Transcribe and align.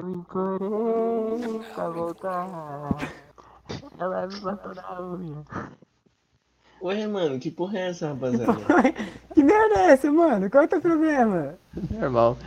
Eu 0.00 0.08
implorei 0.08 1.60
pra 1.74 1.90
voltar. 1.90 2.96
Ela 3.98 4.26
me 4.26 4.40
matou 4.40 4.74
na 4.74 5.02
unha. 5.02 5.44
Ué, 6.82 7.06
mano, 7.06 7.38
que 7.38 7.50
porra 7.50 7.78
é 7.78 7.88
essa, 7.90 8.08
rapaziada? 8.08 8.56
Que 9.34 9.42
merda 9.42 9.74
é 9.74 9.90
essa, 9.92 10.10
mano? 10.10 10.48
Qual 10.48 10.62
é 10.62 10.66
o 10.66 10.68
teu 10.70 10.80
problema? 10.80 11.54
Normal. 11.90 12.38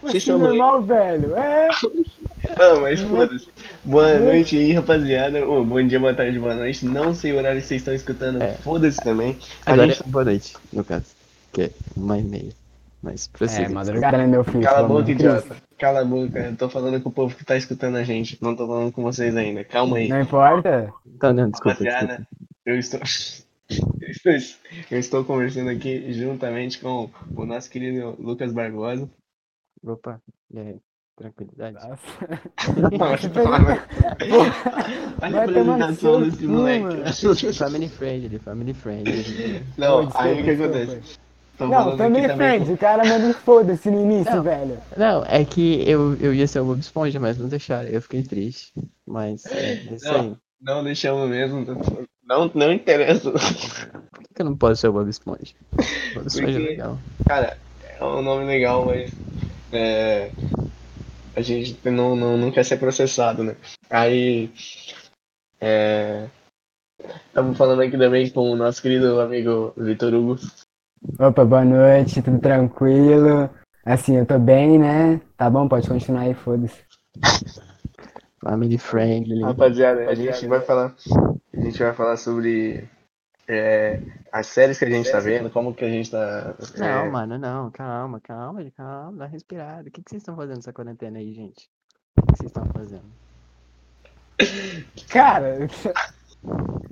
Vocês 0.00 0.12
Que 0.12 0.16
estão 0.16 0.38
normal, 0.38 0.80
velho. 0.80 1.36
É. 1.36 1.68
Não, 2.58 2.80
mas 2.80 3.00
foda-se. 3.02 3.48
Boa 3.84 4.18
noite 4.18 4.56
aí, 4.56 4.72
rapaziada. 4.72 5.46
Ô, 5.46 5.62
bom 5.62 5.86
dia, 5.86 6.00
boa 6.00 6.14
tarde, 6.14 6.38
boa 6.38 6.54
noite. 6.54 6.86
Não 6.86 7.14
sei 7.14 7.34
o 7.34 7.36
horário 7.36 7.60
que 7.60 7.66
vocês 7.66 7.82
estão 7.82 7.92
escutando. 7.92 8.40
É. 8.40 8.54
Foda-se 8.54 8.98
também. 9.04 9.38
A 9.66 9.74
Agora 9.74 9.88
gente... 9.88 10.02
é 10.02 10.06
boa 10.10 10.24
noite, 10.24 10.56
no 10.72 10.82
caso. 10.82 11.04
Que 11.52 11.64
é 11.64 11.70
e 11.96 12.00
meia. 12.00 12.65
Mas 13.06 13.28
prossiga. 13.28 13.66
É, 13.66 13.68
madrugada, 13.68 14.18
né, 14.18 14.26
meu 14.26 14.42
filho? 14.42 14.62
Cala 14.64 14.80
a 14.80 14.82
boca, 14.82 15.08
idiota. 15.12 15.56
Cala 15.78 16.00
a 16.00 16.04
boca. 16.04 16.40
Eu 16.40 16.56
tô 16.56 16.68
falando 16.68 17.00
com 17.00 17.08
o 17.08 17.12
povo 17.12 17.36
que 17.36 17.44
tá 17.44 17.56
escutando 17.56 17.94
a 17.96 18.02
gente. 18.02 18.36
Não 18.42 18.56
tô 18.56 18.66
falando 18.66 18.90
com 18.90 19.00
vocês 19.04 19.36
ainda. 19.36 19.62
Calma 19.64 19.98
aí. 19.98 20.08
Não 20.08 20.20
importa. 20.20 20.92
Então, 21.06 21.32
não, 21.32 21.48
desculpa, 21.48 21.78
desculpa. 21.78 21.92
Rapaziada, 21.94 22.28
eu 22.66 22.76
estou... 22.76 22.98
eu 24.02 24.10
estou- 24.10 24.32
Eu 24.90 24.98
estou 24.98 25.24
conversando 25.24 25.70
aqui 25.70 26.12
juntamente 26.12 26.80
com 26.80 27.08
o 27.36 27.46
nosso 27.46 27.70
querido 27.70 28.16
Lucas 28.18 28.52
Barbosa. 28.52 29.08
Opa, 29.84 30.20
e 30.52 30.58
aí? 30.58 30.76
Tranquilidade. 31.16 31.76
Nossa. 31.76 32.02
Olha 35.22 35.40
a 35.40 35.44
apresentação 35.44 36.22
desse 36.22 36.46
moleque. 36.46 36.84
Family 37.54 37.88
friendly, 37.88 38.38
family 38.38 38.74
friendly. 38.74 39.62
Não, 39.78 40.10
aí 40.14 40.40
o 40.40 40.44
que 40.44 40.50
acontece? 40.50 41.18
Tô 41.56 41.66
Não, 41.66 41.96
também 41.96 42.28
friend. 42.28 42.70
O 42.72 42.76
cara 42.78 43.02
manda 43.04 43.26
um 43.26 43.32
foda-se 43.32 43.90
no 43.90 44.02
início, 44.02 44.34
Não. 44.36 44.42
velho. 44.42 44.78
Não, 44.96 45.24
é 45.24 45.44
que 45.44 45.88
eu, 45.88 46.14
eu 46.16 46.34
ia 46.34 46.46
ser 46.46 46.60
o 46.60 46.64
Bob 46.66 46.80
Esponja, 46.80 47.18
mas 47.18 47.38
não 47.38 47.48
deixaram. 47.48 47.88
Eu 47.88 48.02
fiquei 48.02 48.22
triste. 48.22 48.72
Mas 49.06 49.46
é 49.46 49.74
isso 49.74 50.04
Não. 50.04 50.20
aí. 50.20 50.36
Não 50.60 50.84
deixamos 50.84 51.28
mesmo. 51.30 51.64
Não, 52.24 52.50
não 52.54 52.72
interessa. 52.72 53.30
Por 53.30 53.40
que 53.40 54.34
que 54.34 54.42
eu 54.42 54.46
não 54.46 54.56
posso 54.56 54.80
ser 54.82 54.88
o 54.88 54.92
Bob 54.92 55.08
Esponja? 55.08 55.54
Bob 56.14 56.26
Esponja 56.26 56.50
é 56.50 56.52
Porque- 56.52 56.58
legal. 56.58 56.98
Cara, 57.26 57.56
é 57.98 58.04
um 58.04 58.20
nome 58.22 58.44
legal, 58.44 58.84
mas 58.84 59.10
é, 59.72 60.30
a 61.34 61.40
gente 61.40 61.78
não, 61.88 62.14
não, 62.16 62.36
não 62.36 62.50
quer 62.50 62.64
ser 62.64 62.76
processado, 62.78 63.42
né? 63.44 63.56
Aí 63.88 64.50
é, 65.60 66.26
estamos 67.28 67.56
falando 67.56 67.80
aqui 67.82 67.96
também 67.96 68.28
com 68.30 68.50
o 68.50 68.56
nosso 68.56 68.82
querido 68.82 69.20
amigo 69.20 69.72
Vitor 69.76 70.12
Hugo. 70.14 70.36
Opa, 71.18 71.44
boa 71.44 71.64
noite, 71.64 72.22
tudo 72.22 72.38
tranquilo? 72.38 73.50
Assim, 73.84 74.16
eu 74.16 74.26
tô 74.26 74.38
bem, 74.38 74.78
né? 74.78 75.20
Tá 75.36 75.48
bom, 75.48 75.68
pode 75.68 75.88
continuar 75.88 76.22
aí, 76.22 76.34
foda-se. 76.34 76.82
Family 78.42 78.78
friendly. 78.78 79.42
Rapaziada, 79.42 80.08
a 80.08 80.14
gente 80.14 80.46
vai 80.46 80.60
falar. 80.60 80.94
A 81.54 81.60
gente 81.60 81.82
vai 81.82 81.92
falar 81.92 82.16
sobre 82.16 82.88
é, 83.48 84.00
as 84.32 84.46
séries 84.46 84.78
que 84.78 84.84
a 84.84 84.90
gente 84.90 85.10
tá 85.10 85.20
vendo, 85.20 85.50
como 85.50 85.74
que 85.74 85.84
a 85.84 85.88
gente 85.88 86.10
tá. 86.10 86.54
é, 86.74 86.78
Não, 86.80 87.10
mano, 87.10 87.38
não. 87.38 87.70
Calma, 87.70 88.20
calma, 88.20 88.64
calma. 88.76 89.18
Dá 89.18 89.26
respirada. 89.26 89.88
O 89.88 89.92
que, 89.92 90.02
que 90.02 90.10
vocês 90.10 90.22
estão 90.22 90.36
fazendo 90.36 90.56
nessa 90.56 90.72
quarentena 90.72 91.18
aí, 91.18 91.32
gente? 91.32 91.68
O 92.16 92.22
que 92.22 92.32
que 92.32 92.38
vocês 92.38 92.50
estão 92.50 92.64
fazendo? 92.66 93.04
Cara, 95.08 95.66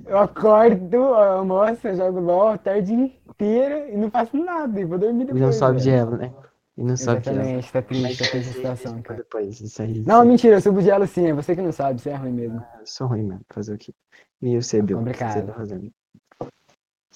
eu 0.05 0.17
acordo, 0.17 0.97
almoço, 1.13 1.87
eu 1.87 1.95
jogo 1.95 2.19
LOL 2.19 2.49
a 2.49 2.57
tarde 2.57 2.93
inteira 2.93 3.89
e 3.89 3.97
não 3.97 4.09
faço 4.11 4.37
nada. 4.37 4.79
E 4.79 4.85
vou 4.85 4.97
dormir 4.97 5.23
E 5.23 5.25
depois. 5.25 5.41
não 5.41 5.51
sobe 5.51 5.81
de 5.81 5.89
elo, 5.89 6.17
né? 6.17 6.31
E 6.77 6.83
não 6.83 6.95
sobe 6.97 7.21
de 7.21 7.29
elo. 7.29 7.39
Exatamente, 7.39 7.71
tá 7.71 7.81
triste, 7.81 8.23
tá 8.23 8.29
triste 8.31 8.49
a 8.49 8.53
situação, 8.53 9.01
cara. 9.01 9.19
Depois, 9.19 9.59
isso 9.61 9.81
aí. 9.81 10.03
Não, 10.05 10.19
isso 10.21 10.25
mentira, 10.25 10.55
eu 10.55 10.61
subo 10.61 10.81
de 10.81 10.89
elo 10.89 11.07
sim, 11.07 11.27
é 11.27 11.33
você 11.33 11.55
que 11.55 11.61
não 11.61 11.71
sabe, 11.71 12.01
você 12.01 12.09
é 12.09 12.15
ruim 12.15 12.31
mesmo. 12.33 12.59
aí. 12.59 12.81
Eu 12.81 12.85
sou 12.87 13.07
ruim, 13.07 13.23
mano. 13.23 13.41
Fazer 13.49 13.73
o 13.73 13.77
quê? 13.77 13.93
E 14.41 14.53
eu 14.53 14.61
sei, 14.61 14.81
Bill. 14.81 15.01
Você 15.01 15.13
tá 15.13 15.53
fazendo? 15.53 15.91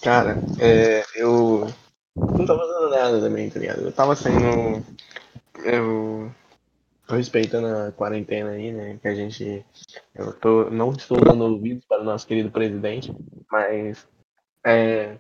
Cara, 0.02 0.38
é, 0.60 1.04
eu 1.16 1.68
não 2.16 2.46
tava 2.46 2.60
fazendo 2.60 2.90
nada 2.90 3.20
também, 3.20 3.50
tá 3.50 3.60
ligado? 3.60 3.82
Eu 3.82 3.92
tava 3.92 4.16
saindo. 4.16 4.84
Eu 5.66 6.32
respeitando 7.16 7.68
a 7.68 7.92
quarentena 7.92 8.52
aí, 8.52 8.72
né? 8.72 8.98
Que 9.02 9.08
a 9.08 9.16
gente. 9.16 9.66
Eu 10.16 10.34
tô, 10.34 10.70
não 10.70 10.92
estou 10.92 11.20
dando 11.20 11.44
ouvidos 11.46 11.86
para 11.86 12.02
o 12.02 12.06
nosso 12.06 12.28
querido 12.28 12.52
presidente, 12.52 13.14
mas. 13.52 14.08
É, 14.66 15.18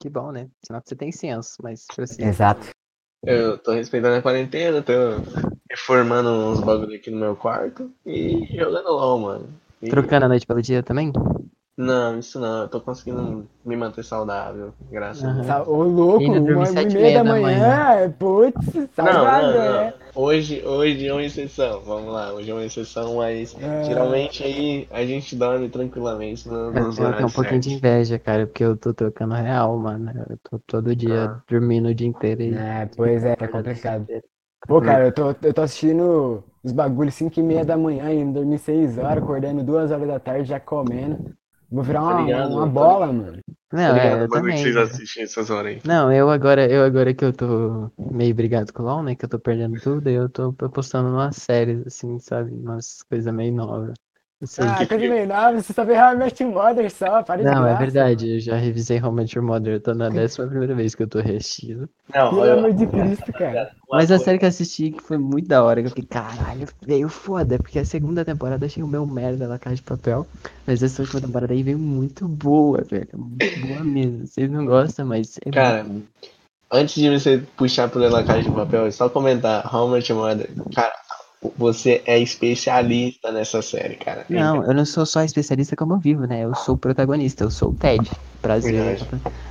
Que 0.00 0.08
bom, 0.10 0.30
né? 0.32 0.48
Sinal 0.64 0.82
que 0.82 0.88
você 0.90 0.96
tem 0.96 1.10
senso, 1.12 1.56
mas 1.62 1.86
prossiga. 1.94 2.28
Exato. 2.28 2.68
eu 3.24 3.56
tô 3.58 3.72
respeitando 3.72 4.16
a 4.16 4.22
quarentena, 4.22 4.82
tô 4.82 4.92
reformando 5.70 6.28
uns 6.28 6.60
bagulho 6.60 6.94
aqui 6.96 7.10
no 7.10 7.18
meu 7.18 7.34
quarto 7.36 7.90
e 8.04 8.46
jogando 8.58 8.90
LOL, 8.90 9.18
mano. 9.18 9.48
E- 9.80 9.88
Trocando 9.88 10.26
a 10.26 10.28
noite 10.28 10.46
pelo 10.46 10.60
dia 10.60 10.82
também? 10.82 11.12
Não, 11.76 12.18
isso 12.18 12.38
não, 12.38 12.62
eu 12.62 12.68
tô 12.68 12.80
conseguindo 12.82 13.48
me 13.64 13.76
manter 13.76 14.04
saudável, 14.04 14.74
graças 14.90 15.24
a 15.24 15.32
Deus. 15.32 15.46
Tá- 15.46 15.62
Ô, 15.62 15.82
louco, 15.84 16.22
uma 16.22 16.68
e 16.68 16.94
meia 16.94 17.14
da 17.14 17.22
da 17.22 17.40
manhã, 17.40 18.14
putz, 18.18 18.74
Não, 18.74 18.88
salgado, 18.94 19.46
não, 19.46 19.62
é. 19.62 19.86
não. 19.86 20.22
Hoje, 20.22 20.62
hoje 20.66 21.08
é 21.08 21.12
uma 21.14 21.22
exceção. 21.24 21.80
Vamos 21.80 22.12
lá, 22.12 22.34
hoje 22.34 22.50
é 22.50 22.54
uma 22.54 22.64
exceção, 22.64 23.16
mas 23.16 23.56
É. 23.58 23.84
geralmente 23.84 24.44
aí 24.44 24.86
a 24.90 25.02
gente 25.06 25.34
dorme 25.34 25.70
tranquilamente 25.70 26.46
no- 26.46 26.76
Eu 26.76 26.84
nos 26.84 26.96
tenho 26.96 27.06
um 27.06 27.10
horários 27.10 27.32
pouquinho 27.34 27.60
de 27.60 27.72
inveja, 27.72 28.18
cara, 28.18 28.46
porque 28.46 28.62
eu 28.62 28.76
tô 28.76 28.92
trocando 28.92 29.32
real, 29.34 29.74
mano. 29.78 30.12
Eu 30.28 30.38
tô 30.50 30.58
todo 30.66 30.94
dia 30.94 31.24
Ah. 31.24 31.42
dormindo 31.48 31.88
o 31.88 31.94
dia 31.94 32.06
inteiro 32.06 32.42
e. 32.42 32.54
É, 32.54 32.86
pois 32.94 33.24
é, 33.24 33.34
tá 33.34 33.48
complicado. 33.48 34.06
Pô, 34.68 34.78
cara, 34.82 35.06
eu 35.06 35.12
tô, 35.12 35.34
eu 35.42 35.54
tô 35.54 35.62
assistindo 35.62 36.44
os 36.62 36.70
bagulhos 36.70 37.14
5 37.14 37.40
e 37.40 37.42
meia 37.42 37.64
da 37.64 37.78
manhã, 37.78 38.12
indo 38.12 38.34
dormir 38.34 38.58
6 38.58 38.98
horas, 38.98 39.22
acordando 39.22 39.64
2 39.64 39.90
horas 39.90 40.06
da 40.06 40.20
tarde, 40.20 40.50
já 40.50 40.60
comendo. 40.60 41.32
Vou 41.72 41.82
virar 41.82 42.02
uma, 42.02 42.14
Tá 42.14 42.20
ligado, 42.22 42.52
uma 42.52 42.66
tá 42.66 42.72
bola, 42.72 43.06
mano. 43.12 43.38
Não, 43.72 43.78
Tá 43.78 43.92
ligado? 43.94 44.20
é, 44.20 44.24
eu 44.24 44.28
bagulho 44.28 44.28
que 44.28 44.30
também. 44.30 44.56
vocês 44.58 44.76
assistem 44.76 45.22
essas 45.22 45.50
horas 45.50 45.72
aí. 45.74 45.80
Não, 45.84 46.12
eu 46.12 46.28
agora, 46.30 46.70
eu 46.70 46.84
agora 46.84 47.14
que 47.14 47.24
eu 47.24 47.32
tô 47.32 47.90
meio 47.98 48.34
brigado 48.34 48.72
com 48.72 48.82
o 48.82 48.86
LoL, 48.86 49.02
né? 49.02 49.14
Que 49.16 49.24
eu 49.24 49.28
tô 49.28 49.38
perdendo 49.38 49.80
tudo, 49.80 50.08
eu 50.08 50.28
tô 50.28 50.52
postando 50.52 51.08
umas 51.08 51.36
séries, 51.36 51.86
assim, 51.86 52.18
sabe? 52.18 52.52
Umas 52.52 53.02
coisas 53.04 53.32
meio 53.34 53.52
novas. 53.54 53.94
Não 54.42 54.48
sei. 54.48 54.64
Ah, 54.66 54.98
meio 54.98 55.28
nova, 55.28 55.62
você 55.62 55.72
só 55.72 55.84
vê 55.84 55.92
How 55.92 56.14
I 56.14 56.16
Met 56.16 56.42
Your 56.42 56.52
Mother 56.52 56.90
só, 56.90 57.22
para 57.22 57.44
de 57.44 57.48
Não, 57.48 57.64
é 57.64 57.76
verdade, 57.76 58.28
eu 58.28 58.40
já 58.40 58.56
revisei 58.56 59.00
How 59.00 59.12
I 59.12 59.14
Met 59.14 59.38
Your 59.38 59.46
Mother, 59.46 59.74
eu 59.74 59.80
tô 59.80 59.94
na 59.94 60.08
décima 60.08 60.48
primeira 60.48 60.74
vez 60.74 60.96
que 60.96 61.04
eu 61.04 61.06
tô 61.06 61.20
reassistindo. 61.20 61.88
Não, 62.12 62.30
Pelo 62.30 62.42
olha, 62.42 62.54
amor 62.54 62.72
de 62.72 62.84
Cristo, 62.88 63.32
cara. 63.34 63.70
Mas 63.88 64.10
a 64.10 64.18
série 64.18 64.40
que 64.40 64.44
eu 64.44 64.48
assisti 64.48 64.90
que 64.90 65.00
foi 65.00 65.16
muito 65.16 65.46
da 65.46 65.62
hora, 65.62 65.80
que 65.80 65.86
eu 65.86 65.90
fiquei, 65.90 66.06
caralho, 66.06 66.66
veio 66.84 67.08
foda, 67.08 67.56
porque 67.56 67.78
a 67.78 67.84
segunda 67.84 68.24
temporada 68.24 68.66
achei 68.66 68.82
o 68.82 68.88
meu 68.88 69.06
merda 69.06 69.46
da 69.46 69.60
Casa 69.60 69.76
de 69.76 69.82
Papel, 69.82 70.26
mas 70.66 70.82
essa 70.82 71.02
última 71.02 71.20
temporada 71.20 71.52
aí 71.52 71.62
veio 71.62 71.78
muito 71.78 72.26
boa, 72.26 72.82
velho, 72.82 73.10
muito 73.14 73.60
boa 73.64 73.84
mesmo. 73.84 74.26
Vocês 74.26 74.50
não 74.50 74.66
gostam, 74.66 75.06
mas 75.06 75.38
é 75.46 75.52
Cara, 75.52 75.84
muito 75.84 76.08
antes 76.72 76.94
de 76.94 77.08
você 77.10 77.38
puxar 77.56 77.88
pro 77.88 78.00
La 78.08 78.24
Casa 78.24 78.42
de 78.42 78.50
Papel, 78.50 78.86
é 78.86 78.90
só 78.90 79.08
comentar 79.08 79.72
How 79.72 79.88
Much 79.88 80.10
Mother. 80.10 80.50
Cara, 80.74 80.92
você 81.56 82.02
é 82.06 82.18
especialista 82.18 83.32
nessa 83.32 83.60
série, 83.62 83.96
cara. 83.96 84.24
Não, 84.28 84.62
eu 84.64 84.74
não 84.74 84.84
sou 84.84 85.04
só 85.04 85.22
especialista 85.22 85.74
como 85.76 85.94
eu 85.94 85.98
vivo, 85.98 86.26
né? 86.26 86.44
Eu 86.44 86.54
sou 86.54 86.74
o 86.74 86.78
protagonista, 86.78 87.44
eu 87.44 87.50
sou 87.50 87.70
o 87.70 87.74
Ted. 87.74 88.08
Prazer. 88.40 88.72
Verdade. 88.72 89.08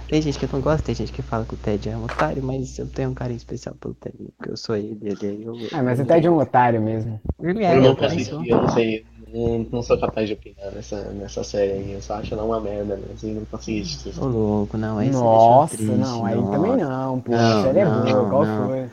Tem 0.07 0.22
gente 0.22 0.38
que 0.38 0.47
não 0.52 0.59
gosta, 0.59 0.85
tem 0.85 0.96
gente 0.96 1.13
que 1.13 1.22
fala 1.22 1.46
que 1.46 1.53
o 1.53 1.57
Ted 1.57 1.90
é 1.90 1.96
um 1.96 2.03
otário, 2.03 2.44
mas 2.44 2.78
eu 2.78 2.85
tenho 2.88 3.12
um 3.12 3.13
carinho 3.13 3.38
especial 3.38 3.74
pelo 3.75 3.94
Ted, 3.94 4.16
porque 4.38 4.52
eu 4.52 4.57
sou 4.57 4.75
ele, 4.75 4.97
ele, 5.02 5.44
eu, 5.46 5.56
Ah, 5.72 5.81
mas 5.81 5.97
você 5.97 6.06
tá 6.06 6.19
de 6.19 6.28
um 6.28 6.38
otário 6.38 6.81
mesmo. 6.81 7.19
Ele 7.41 7.63
é, 7.63 7.78
Eu 7.78 7.96
também 7.96 7.96
consegui, 7.96 8.25
sou. 8.25 8.46
eu 8.46 8.58
não 8.62 8.69
sei. 8.69 9.06
Não, 9.34 9.66
não 9.72 9.81
sou 9.81 9.97
capaz 9.97 10.28
de 10.28 10.34
opinar 10.34 10.72
nessa, 10.73 11.02
nessa 11.13 11.41
série 11.44 11.72
aí. 11.72 11.91
Eu 11.94 12.02
só 12.02 12.16
acho 12.16 12.34
ela 12.34 12.44
uma 12.44 12.59
merda 12.59 12.97
mesmo. 12.97 13.29
E 13.29 13.34
não 13.34 13.46
consegui 13.46 13.81
assistir. 13.81 14.19
Ô 14.22 14.25
louco, 14.25 14.78
não, 14.78 14.97
aí 14.97 15.09
você 15.09 15.18
Nossa, 15.18 15.81
não, 15.84 16.25
aí 16.25 16.35
nossa. 16.35 16.52
também 16.52 16.75
não, 16.75 17.19
pô. 17.22 17.31
Não, 17.31 17.59
a 17.59 17.63
série 17.63 17.79
é 17.79 17.85
boa, 17.85 18.29
qual 18.29 18.46
não. 18.46 18.68
foi? 18.68 18.90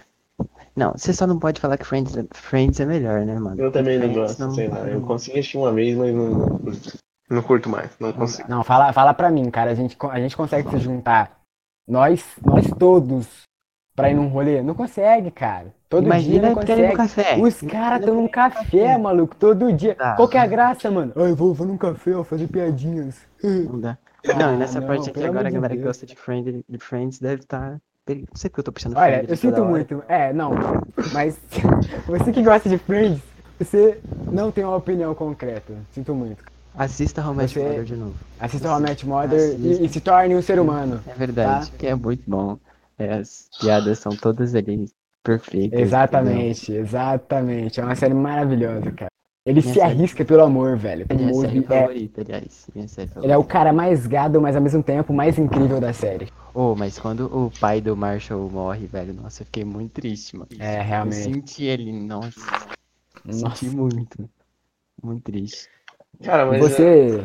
Não, 0.79 0.93
você 0.93 1.13
só 1.13 1.27
não 1.27 1.39
pode 1.39 1.61
falar 1.61 1.77
que 1.77 1.85
Friends, 1.85 2.17
é- 2.17 2.25
Friends 2.33 2.79
é 2.81 2.87
melhor, 2.87 3.25
né, 3.27 3.39
mano? 3.39 3.61
Eu 3.61 3.73
também 3.73 3.99
não 3.99 4.13
Friends 4.13 4.37
gosto, 4.39 4.55
sei 4.55 4.69
lá. 4.69 4.79
Eu 4.89 5.01
consegui 5.01 5.39
assistir 5.41 5.59
uma 5.59 5.73
vez, 5.73 5.97
mas 5.97 6.15
não, 6.15 6.61
não 7.29 7.43
curto 7.43 7.69
mais. 7.69 7.91
Não 7.99 8.13
consigo. 8.13 8.49
Não, 8.49 8.63
fala, 8.63 8.93
fala 8.93 9.13
pra 9.13 9.31
mim, 9.31 9.51
cara. 9.51 9.73
A 9.73 9.75
gente, 9.75 9.97
a 10.01 10.21
gente 10.21 10.37
consegue 10.37 10.71
se 10.71 10.79
juntar. 10.79 11.37
Nós, 11.87 12.25
nós 12.45 12.71
todos, 12.79 13.43
pra 13.97 14.11
ir 14.11 14.15
num 14.15 14.29
rolê? 14.29 14.63
Não 14.63 14.75
consegue, 14.75 15.31
cara. 15.31 15.75
Todo 15.89 16.03
dia 16.05 16.09
Imagina 16.11 16.49
não 16.51 16.55
pra 16.55 16.65
ir 16.65 16.69
no 16.69 16.75
consegue. 16.91 16.97
café. 16.97 17.37
Os 17.43 17.61
caras 17.63 18.01
estão 18.01 18.15
num 18.15 18.29
café, 18.29 18.99
maluco, 18.99 19.35
todo 19.35 19.73
dia. 19.73 19.95
Tá. 19.95 20.15
Qual 20.15 20.29
que 20.29 20.37
é 20.37 20.41
a 20.41 20.47
graça, 20.47 20.91
mano? 20.91 21.13
Ah, 21.17 21.21
eu 21.23 21.35
vou, 21.35 21.53
vou 21.55 21.67
num 21.67 21.79
café, 21.79 22.15
ó, 22.15 22.23
fazer 22.23 22.47
piadinhas. 22.47 23.17
Não 23.43 23.81
dá. 23.81 23.99
Não, 24.39 24.55
e 24.55 24.57
nessa 24.59 24.79
Ah, 24.79 24.81
não, 24.83 24.89
parte 24.89 25.11
aqui 25.11 25.25
agora 25.25 25.49
a 25.49 25.51
galera 25.51 25.75
que 25.77 25.83
gosta 25.83 26.05
de 26.05 26.15
Friends, 26.15 26.63
de 26.69 26.79
Friends 26.79 27.19
deve 27.19 27.41
estar. 27.43 27.81
Não 28.15 28.37
sei 28.37 28.51
porque 28.51 28.61
eu 28.61 28.65
tô 28.65 28.73
puxando 28.73 28.97
Olha, 28.97 29.19
Friends 29.19 29.31
eu 29.45 29.51
toda 29.51 29.57
sinto 29.57 29.69
muito. 29.69 30.03
É, 30.09 30.33
não. 30.33 30.53
Mas 31.13 31.39
você 32.07 32.33
que 32.33 32.43
gosta 32.43 32.69
de 32.69 32.79
Friends, 32.79 33.21
você 33.59 33.99
não 34.31 34.51
tem 34.51 34.65
uma 34.65 34.77
opinião 34.77 35.15
concreta. 35.15 35.75
Sinto 35.93 36.15
muito. 36.15 36.45
Assista 36.77 37.21
How 37.21 37.35
Your 37.35 37.43
Mother 37.43 37.85
de 37.85 37.97
novo. 37.97 38.15
Assista 38.39 38.69
How 38.73 38.81
Your 38.81 39.07
Mother 39.07 39.57
e, 39.59 39.85
e 39.85 39.89
se 39.89 40.01
torne 40.01 40.37
um 40.37 40.43
ser 40.43 40.61
humano. 40.61 41.01
É 41.07 41.13
verdade, 41.15 41.71
Tá. 41.71 41.77
que 41.77 41.87
é 41.87 41.95
muito 41.95 42.23
bom. 42.27 42.57
É, 42.99 43.15
as 43.15 43.49
piadas 43.61 43.99
são 43.99 44.13
todas 44.13 44.55
ali 44.55 44.87
perfeita. 45.23 45.79
Exatamente, 45.81 46.73
exatamente. 46.73 47.81
É 47.81 47.85
uma 47.85 47.95
série 47.95 48.15
maravilhosa, 48.15 48.91
cara. 48.93 49.11
Ele 49.49 49.63
Minha 49.63 49.73
se 49.73 49.81
arrisca 49.81 50.25
pelo 50.27 50.43
amor, 50.43 50.77
velho. 50.77 51.07
Minha 51.11 51.31
O 51.33 51.41
série 51.41 51.61
Moby 51.61 51.75
é- 51.75 51.81
favorita, 51.81 52.21
aliás. 52.21 52.67
Minha 52.75 52.87
série 52.89 53.07
ele 53.07 53.15
favorita. 53.15 53.35
é 53.35 53.39
o 53.39 53.45
cara 53.45 53.73
mais 53.73 54.07
gado, 54.07 54.41
mas 54.43 54.55
ao 54.55 54.61
mesmo 54.61 54.83
tempo 54.83 55.13
mais 55.13 55.39
incrível 55.39 55.81
da 55.81 55.93
série. 55.93 56.29
Oh, 56.53 56.75
mas 56.75 56.99
quando 56.99 57.27
o 57.35 57.51
pai 57.59 57.81
do 57.81 57.97
Marshall 57.97 58.51
morre, 58.51 58.87
velho, 58.87 59.15
nossa, 59.15 59.43
eu 59.43 59.47
fiquei 59.47 59.65
muito 59.65 59.93
triste, 59.93 60.37
mano. 60.37 60.49
É, 60.59 60.81
Eu 60.81 60.83
realmente. 60.85 61.17
senti 61.17 61.65
ele, 61.65 61.91
nossa, 61.93 62.39
Nossa. 63.25 63.39
senti 63.57 63.75
muito. 63.75 64.29
Muito 65.03 65.23
triste. 65.23 65.67
Cara, 66.23 66.45
mas 66.45 66.61
Você. 66.61 67.23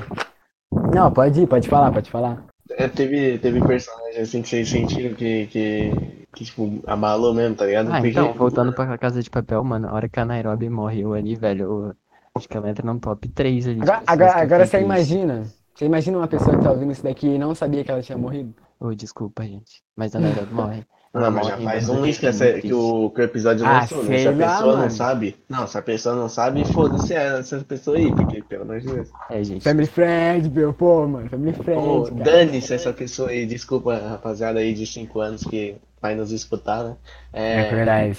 Não, 0.93 1.11
pode 1.11 1.41
ir, 1.41 1.47
pode 1.47 1.67
falar, 1.67 1.91
pode 1.91 2.09
falar. 2.09 2.43
é, 2.71 2.87
teve, 2.87 3.37
teve 3.39 3.59
personagem 3.65 4.21
assim 4.21 4.41
que 4.41 4.47
vocês 4.49 4.69
sentiram 4.69 5.13
que, 5.15 5.47
que, 5.47 5.91
que, 6.33 6.43
tipo, 6.45 6.79
abalou 6.87 7.33
mesmo, 7.33 7.55
tá 7.55 7.65
ligado? 7.65 7.87
Ah, 7.89 7.95
Porque- 7.97 8.09
então, 8.09 8.33
voltando 8.33 8.71
pra 8.73 8.97
Casa 8.97 9.21
de 9.21 9.29
Papel, 9.29 9.63
mano, 9.63 9.89
a 9.89 9.93
hora 9.93 10.07
que 10.09 10.19
a 10.19 10.25
Nairobi 10.25 10.69
morreu 10.69 11.13
ali, 11.13 11.35
velho, 11.35 11.95
eu 12.35 12.39
acho 12.39 12.47
que 12.49 12.57
ela 12.57 12.69
entra 12.69 12.85
no 12.91 12.99
top 12.99 13.27
3 13.29 13.67
ali. 13.67 13.81
Agora, 13.81 14.03
agora, 14.07 14.41
agora 14.41 14.65
você 14.65 14.81
imagina. 14.81 15.43
Você 15.75 15.85
imagina 15.85 16.17
uma 16.17 16.27
pessoa 16.27 16.55
que 16.57 16.63
tá 16.63 16.71
ouvindo 16.71 16.91
isso 16.91 17.03
daqui 17.03 17.27
e 17.27 17.37
não 17.37 17.53
sabia 17.53 17.83
que 17.83 17.91
ela 17.91 18.01
tinha 18.01 18.17
morrido? 18.17 18.53
Ô, 18.79 18.93
desculpa, 18.93 19.43
gente, 19.43 19.83
mas 19.95 20.15
a 20.15 20.19
Nairobi 20.19 20.53
morre. 20.53 20.85
Não, 21.13 21.29
mas 21.29 21.45
já 21.45 21.57
faz 21.59 21.89
um 21.89 22.01
mês 22.01 22.17
que, 22.17 22.31
que 22.59 22.73
o, 22.73 23.11
que 23.11 23.21
o 23.21 23.23
episódio 23.23 23.63
Ah, 23.67 23.81
lançou, 23.81 24.03
né? 24.03 24.17
Se 24.17 24.27
a 24.27 24.31
lá, 24.31 24.37
pessoa 24.47 24.71
não 24.71 24.77
mano. 24.79 24.89
sabe. 24.89 25.35
Não, 25.47 25.67
se 25.67 25.77
a 25.77 25.81
pessoa 25.83 26.15
não 26.15 26.27
sabe, 26.27 26.65
foda-se 26.65 27.13
essa 27.13 27.59
pessoa 27.63 27.97
aí, 27.97 28.11
porque, 28.11 28.41
pelo 28.41 28.63
amor 28.63 28.79
de 28.79 28.87
Deus. 28.87 29.09
É, 29.29 29.43
gente. 29.43 29.63
Family 29.63 29.85
Friend, 29.87 30.49
meu, 30.49 30.73
pô, 30.73 31.07
mano, 31.07 31.29
Family 31.29 31.53
Friend, 31.53 32.11
dane-se 32.23 32.73
essa 32.73 32.91
pessoa 32.91 33.29
aí, 33.29 33.45
desculpa, 33.45 33.95
rapaziada 33.95 34.57
aí 34.59 34.73
de 34.73 34.87
5 34.87 35.19
anos 35.19 35.43
que 35.43 35.75
vai 36.01 36.15
nos 36.15 36.31
escutar, 36.31 36.83
né? 36.83 36.97
É 37.31 37.63
É, 37.67 37.69
verdade. 37.75 38.17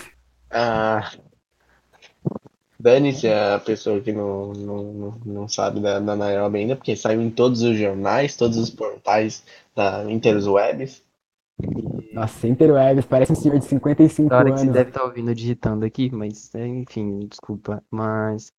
ah, 0.51 1.11
dane-se 2.85 3.27
a 3.27 3.59
pessoa 3.59 3.99
que 3.99 4.13
não, 4.13 4.53
não, 4.53 5.19
não, 5.25 5.49
sabe 5.49 5.81
da, 5.81 5.99
da 5.99 6.15
Nairobi 6.15 6.59
ainda, 6.59 6.77
porque 6.77 6.95
saiu 6.95 7.23
em 7.23 7.31
todos 7.31 7.63
os 7.63 7.79
jornais, 7.79 8.37
todos 8.37 8.59
os 8.59 8.69
portais 8.69 9.43
da 9.75 10.05
Interwebs. 10.13 11.03
Nossa, 12.13 12.47
Interwebs, 12.47 13.07
parece 13.07 13.33
um 13.33 13.37
senhor 13.37 13.59
de 13.59 13.65
55 13.65 14.29
Da 14.29 14.37
hora 14.37 14.53
que 14.53 14.59
você 14.59 14.65
anos. 14.65 14.75
deve 14.75 14.91
estar 14.91 15.03
ouvindo 15.03 15.35
digitando 15.35 15.87
aqui, 15.87 16.15
mas 16.15 16.55
é, 16.55 16.67
enfim, 16.67 17.21
desculpa. 17.21 17.83
Mas. 17.91 18.53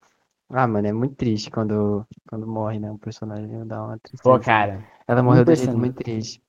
Ah, 0.50 0.68
mano, 0.68 0.88
é 0.88 0.94
muito 0.94 1.16
triste 1.16 1.51
quando, 1.51 2.04
quando 2.28 2.48
morre, 2.48 2.80
né? 2.80 2.92
O 2.92 2.98
personagem 2.98 3.48
dá 3.68 3.83
uma 3.83 4.00
tristeza. 4.00 4.24
Pô, 4.24 4.39
cara. 4.39 4.83
Ela 5.07 5.21
morreu 5.21 5.44
um 5.44 5.45
de 5.45 5.51
um 5.51 5.56
jeito 5.56 5.78
muito 5.78 5.95
triste. 5.98 6.42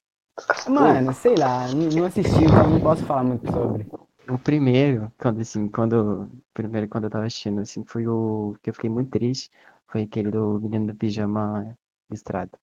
Mano, 0.68 1.12
sei 1.12 1.34
lá, 1.34 1.68
não 1.68 1.88
não 1.90 2.04
assisti, 2.06 2.44
então 2.44 2.70
não 2.70 2.80
posso 2.80 3.04
falar 3.04 3.24
muito 3.24 3.50
sobre. 3.50 3.86
O 4.28 4.38
primeiro, 4.38 5.12
quando 5.18 5.40
assim, 5.40 5.68
quando. 5.68 6.30
Primeiro 6.52 6.88
quando 6.88 7.04
eu 7.04 7.10
tava 7.10 7.26
assistindo, 7.26 7.60
assim, 7.60 7.84
foi 7.84 8.06
o 8.06 8.56
que 8.62 8.70
eu 8.70 8.74
fiquei 8.74 8.90
muito 8.90 9.10
triste. 9.10 9.50
Foi 9.88 10.02
aquele 10.02 10.30
do 10.30 10.60
menino 10.60 10.86
do 10.88 10.94
pijama 10.96 11.76
listrado. 12.10 12.58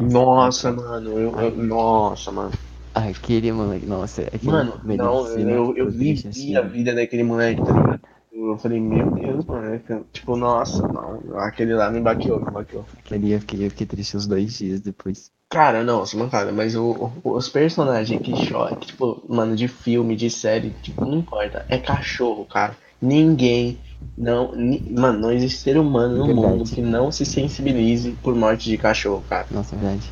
Nossa, 0.00 0.72
mano, 0.72 1.18
eu, 1.20 1.38
eu- 1.38 1.56
nossa, 1.56 2.32
mano. 2.32 2.50
Aquele 2.94 3.52
moleque, 3.52 3.86
nossa, 3.86 4.22
aquele 4.32 4.64
Mano, 4.64 4.80
não, 4.94 5.28
eu, 5.28 5.76
eu 5.76 5.86
ficou 5.86 5.92
triste, 5.92 6.26
vivi 6.34 6.56
a 6.56 6.62
assim. 6.62 6.62
vida 6.62 6.94
daquele 6.94 7.22
moleque, 7.22 7.62
tá 7.62 7.72
ligado? 7.72 8.00
Eu 8.32 8.56
falei, 8.58 8.80
meu 8.80 9.10
Deus, 9.10 9.44
mano. 9.44 9.74
é 9.74 9.78
que- 9.78 10.04
Tipo, 10.12 10.36
nossa, 10.36 10.86
não. 10.88 11.38
Aquele 11.38 11.74
lá 11.74 11.90
me 11.90 12.00
baqueou, 12.00 12.40
me 12.40 12.50
baqueou. 12.50 12.86
Aquele 12.98 13.32
eu 13.32 13.40
fiquei, 13.40 13.64
eu 13.66 13.70
fiquei 13.70 13.86
triste 13.86 14.16
uns 14.16 14.26
dois 14.26 14.58
dias 14.58 14.80
depois. 14.80 15.32
Cara, 15.48 15.84
não, 15.84 16.04
se 16.04 16.16
mancada, 16.16 16.52
mas 16.52 16.74
o, 16.74 17.12
o- 17.24 17.36
os 17.36 17.48
personagens 17.48 18.20
que 18.20 18.34
choram, 18.36 18.76
tipo, 18.80 19.22
mano, 19.28 19.54
de 19.54 19.68
filme, 19.68 20.16
de 20.16 20.28
série, 20.28 20.70
tipo, 20.82 21.04
não 21.04 21.18
importa. 21.18 21.64
É 21.68 21.78
cachorro, 21.78 22.44
cara. 22.44 22.76
Ninguém, 23.00 23.78
não, 24.16 24.52
ni- 24.56 24.82
mano, 24.90 25.20
não 25.20 25.32
existe 25.32 25.58
ser 25.60 25.78
humano 25.78 26.16
no 26.16 26.26
Verdade. 26.26 26.46
mundo 26.48 26.70
que 26.70 26.80
não 26.82 27.12
se 27.12 27.24
sensibilize 27.24 28.10
por 28.22 28.34
morte 28.34 28.68
de 28.68 28.76
cachorro, 28.76 29.22
cara. 29.28 29.46
Nossa, 29.50 29.76
é 29.76 29.78
verdade. 29.78 30.10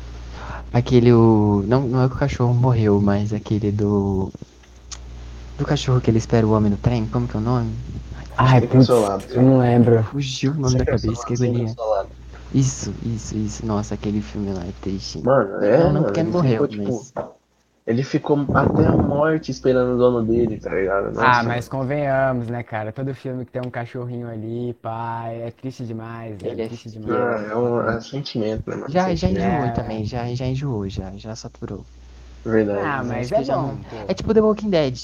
Aquele, 0.73 1.11
o. 1.13 1.63
Não, 1.67 1.81
não 1.81 2.03
é 2.03 2.07
que 2.09 2.15
o 2.15 2.19
cachorro 2.19 2.53
morreu, 2.53 3.01
mas 3.01 3.33
aquele 3.33 3.71
do. 3.71 4.29
Do 5.57 5.65
cachorro 5.65 6.01
que 6.01 6.09
ele 6.11 6.17
espera 6.17 6.45
o 6.45 6.51
homem 6.51 6.69
no 6.71 6.77
trem, 6.77 7.05
como 7.07 7.27
que 7.27 7.35
é 7.35 7.39
o 7.39 7.43
nome? 7.43 7.71
Ai, 8.37 8.61
putz, 8.61 8.71
consolado. 8.73 9.25
eu 9.33 9.41
não 9.41 9.59
lembro. 9.59 10.03
Fugiu 10.03 10.51
o 10.51 10.55
nome 10.55 10.77
da 10.77 10.85
cabeça, 10.85 11.25
que 11.25 11.33
agonia. 11.33 11.67
consolado. 11.67 12.09
Isso, 12.55 12.93
isso, 13.03 13.37
isso. 13.37 13.65
Nossa, 13.65 13.95
aquele 13.95 14.21
filme 14.21 14.53
lá 14.53 14.63
é 14.63 14.71
triste. 14.81 15.21
Mano, 15.21 15.63
é, 15.63 15.77
não, 15.77 15.93
não 15.93 16.03
porque 16.03 16.21
ele 16.21 16.31
morreu, 16.31 16.51
ficou, 16.63 16.67
tipo, 16.67 16.83
mas. 16.83 17.13
Ele 17.85 18.01
ficou 18.01 18.39
até 18.53 18.87
a 18.87 18.91
morte 18.93 19.51
esperando 19.51 19.93
o 19.93 19.97
dono 19.97 20.23
dele, 20.25 20.59
tá 20.59 20.73
ligado? 20.73 21.09
Ah, 21.19 21.27
Nossa, 21.27 21.43
mas 21.43 21.69
convenhamos, 21.69 22.47
né, 22.47 22.63
cara? 22.63 22.91
Todo 22.91 23.13
filme 23.13 23.45
que 23.45 23.51
tem 23.51 23.61
um 23.61 23.69
cachorrinho 23.69 24.27
ali, 24.27 24.73
pai, 24.81 25.43
é 25.43 25.51
triste 25.51 25.85
demais, 25.85 26.41
Ele 26.41 26.61
é 26.61 26.65
é 26.65 26.67
triste 26.67 26.89
demais. 26.89 27.11
Ah, 27.13 27.51
é 27.51 27.55
um 27.55 27.81
é 27.81 27.97
um 27.97 28.01
sentimento, 28.01 28.67
né, 28.69 28.75
mano? 28.75 28.89
Já, 28.89 29.13
já 29.13 29.29
enjoou 29.29 29.65
É. 29.65 29.71
também, 29.71 30.05
já, 30.05 30.33
já 30.33 30.45
enjoou, 30.47 30.89
já, 30.89 31.11
já 31.15 31.35
saturou. 31.35 31.85
Verdade. 32.43 32.79
Ah, 32.87 33.03
mas 33.03 33.31
acho 33.31 33.51
é 33.51 33.55
bom. 33.55 33.61
não-. 33.67 33.79
É 34.07 34.13
tipo 34.15 34.33
The 34.33 34.41
Walking 34.41 34.69
Dead. 34.69 34.95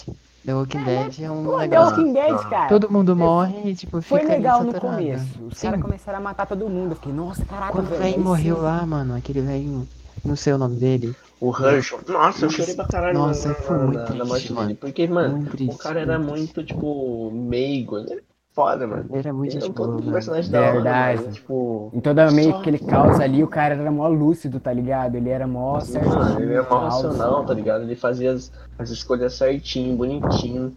The 0.45 0.53
Walking 0.55 0.83
Dead 0.83 1.19
é 1.21 1.29
um 1.31 1.43
Pô, 1.43 1.51
The 1.59 1.67
negócio. 1.67 1.97
Walking 1.97 2.13
Dead, 2.13 2.49
cara. 2.49 2.67
Todo 2.69 2.89
mundo 2.91 3.15
morre 3.15 3.61
e 3.69 3.75
tipo, 3.75 4.01
Foi 4.01 4.19
fica 4.19 4.33
ali 4.33 4.41
legal 4.41 4.63
no 4.63 4.73
começo. 4.73 5.25
Os 5.51 5.61
caras 5.61 5.81
começaram 5.81 6.17
a 6.17 6.21
matar 6.21 6.47
todo 6.47 6.67
mundo. 6.67 6.91
Eu 6.91 6.95
fiquei, 6.95 7.13
nossa, 7.13 7.45
caraca, 7.45 7.71
Quando 7.73 7.91
o 7.91 7.97
velho. 7.97 8.19
morreu 8.19 8.55
sim. 8.55 8.61
lá, 8.61 8.85
mano, 8.85 9.15
aquele 9.15 9.41
velho. 9.41 9.88
Não 10.25 10.35
sei 10.35 10.53
o 10.53 10.57
nome 10.57 10.75
dele. 10.77 11.15
O 11.39 11.51
Herschel. 11.55 11.99
Nossa, 12.07 12.45
eu 12.45 12.49
chorei 12.51 12.75
pra 12.75 12.85
caralho 12.88 13.17
Nossa, 13.17 13.49
na, 13.49 13.55
foi 13.55 13.77
muito 13.77 13.93
na- 13.97 14.01
na 14.01 14.07
triste, 14.07 14.27
morte 14.27 14.53
mano. 14.53 14.67
dele. 14.67 14.79
Porque, 14.79 15.07
mano, 15.07 15.38
muito 15.38 15.71
o 15.71 15.77
cara 15.77 15.99
era 16.01 16.19
muito 16.19 16.63
tipo, 16.63 17.31
meigo. 17.31 17.97
Ele 17.99 18.21
foda, 18.53 18.86
mano. 18.88 19.06
Ele 19.09 19.19
era 19.19 19.33
muito 19.33 19.51
Ele 19.56 19.57
era 19.57 19.65
um 19.65 19.68
gente 19.68 19.75
boa, 19.77 19.88
puto 19.89 20.00
mano. 20.01 20.13
personagem 20.13 20.51
da 20.51 20.59
hora, 20.62 20.71
Verdade. 20.74 21.21
mano. 21.21 21.33
Tipo, 21.33 21.92
Em 21.94 22.00
toda 22.00 22.31
meio 22.31 22.51
Só- 22.51 22.62
que 22.62 22.69
ele 22.69 22.80
causa 22.80 23.24
ali, 23.24 23.44
o 23.44 23.48
cara 23.48 23.75
era 23.75 23.92
mó 23.92 24.07
lúcido, 24.07 24.59
tá 24.59 24.71
ligado? 24.74 25.15
Ele 25.15 25.30
era 25.30 25.48
mó 25.48 25.80
certinho. 25.80 26.15
mano, 26.15 26.39
ele 26.42 26.53
é 26.53 26.62
mó 26.62 26.77
racional, 26.80 27.45
tá 27.45 27.53
ligado? 27.53 27.83
Ele 27.83 27.95
fazia 27.95 28.31
as, 28.33 28.51
as 28.77 28.89
escolhas 28.89 29.33
certinho, 29.33 29.95
bonitinho. 29.98 30.75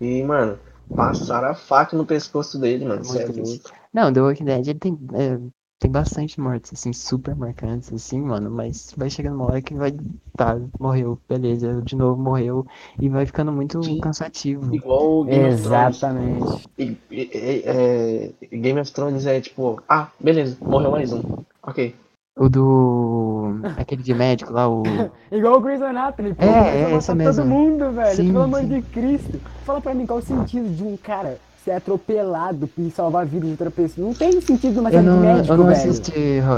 E, 0.00 0.22
mano, 0.22 0.58
passaram 0.94 1.48
a 1.48 1.54
faca 1.54 1.96
no 1.96 2.04
pescoço 2.04 2.58
dele, 2.58 2.84
mano. 2.84 3.02
Isso 3.02 3.18
é 3.18 3.26
Muito. 3.26 3.72
Não, 3.94 4.12
The 4.12 4.20
Walking 4.20 4.44
Dead 4.44 4.66
ele 4.68 4.78
tem, 4.78 4.98
é, 5.14 5.38
tem 5.82 5.90
bastante 5.90 6.40
mortes, 6.40 6.72
assim, 6.72 6.92
super 6.92 7.34
marcantes, 7.34 7.92
assim, 7.92 8.20
mano. 8.20 8.48
Mas 8.48 8.94
vai 8.96 9.10
chegando 9.10 9.34
uma 9.34 9.46
hora 9.46 9.60
que 9.60 9.74
vai. 9.74 9.92
Tá, 10.36 10.56
morreu, 10.78 11.18
beleza, 11.28 11.82
de 11.82 11.96
novo 11.96 12.22
morreu. 12.22 12.64
E 13.00 13.08
vai 13.08 13.26
ficando 13.26 13.50
muito 13.50 13.82
Sim. 13.82 13.98
cansativo. 13.98 14.72
Igual 14.72 15.20
o 15.20 15.24
Game 15.24 15.52
of 15.52 15.62
Thrones. 15.62 15.96
Exatamente. 15.96 16.68
É, 17.10 18.30
Game 18.52 18.80
of 18.80 18.92
Thrones 18.92 19.26
é 19.26 19.40
tipo, 19.40 19.82
ah, 19.88 20.08
beleza, 20.20 20.56
morreu 20.60 20.92
mais 20.92 21.12
um. 21.12 21.20
Ok. 21.64 21.96
O 22.38 22.48
do. 22.48 23.60
Aquele 23.76 24.04
de 24.04 24.14
médico 24.14 24.52
lá, 24.52 24.68
o. 24.68 24.84
Igual 25.32 25.56
o 25.56 25.60
Grey's 25.60 25.82
Anatomy, 25.82 26.32
pô. 26.32 26.44
É, 26.44 26.46
é, 26.46 26.82
matar 26.84 26.96
essa 26.96 27.14
mesmo. 27.14 27.42
todo 27.42 27.48
mundo, 27.50 27.90
velho. 27.90 28.16
Sim, 28.16 28.28
pelo 28.28 28.44
amor 28.44 28.62
de 28.62 28.82
Cristo. 28.82 29.40
Fala 29.64 29.80
pra 29.80 29.94
mim 29.94 30.06
qual 30.06 30.20
o 30.20 30.22
sentido 30.22 30.68
de 30.68 30.84
um 30.84 30.96
cara 30.96 31.40
ser 31.64 31.72
atropelado 31.72 32.68
e 32.78 32.90
salvar 32.90 33.22
a 33.22 33.24
vida 33.24 33.44
de 33.46 33.52
outra 33.52 33.70
pessoa. 33.70 34.06
Não 34.06 34.14
tem 34.14 34.40
sentido 34.40 34.76
numa 34.76 34.88
Eu 34.90 34.92
série 34.94 35.04
de 35.04 35.08
não, 35.10 35.20
médico, 35.20 35.52
eu 35.52 35.56
não 35.56 35.66
velho. 35.66 35.76
assisti 35.78 36.12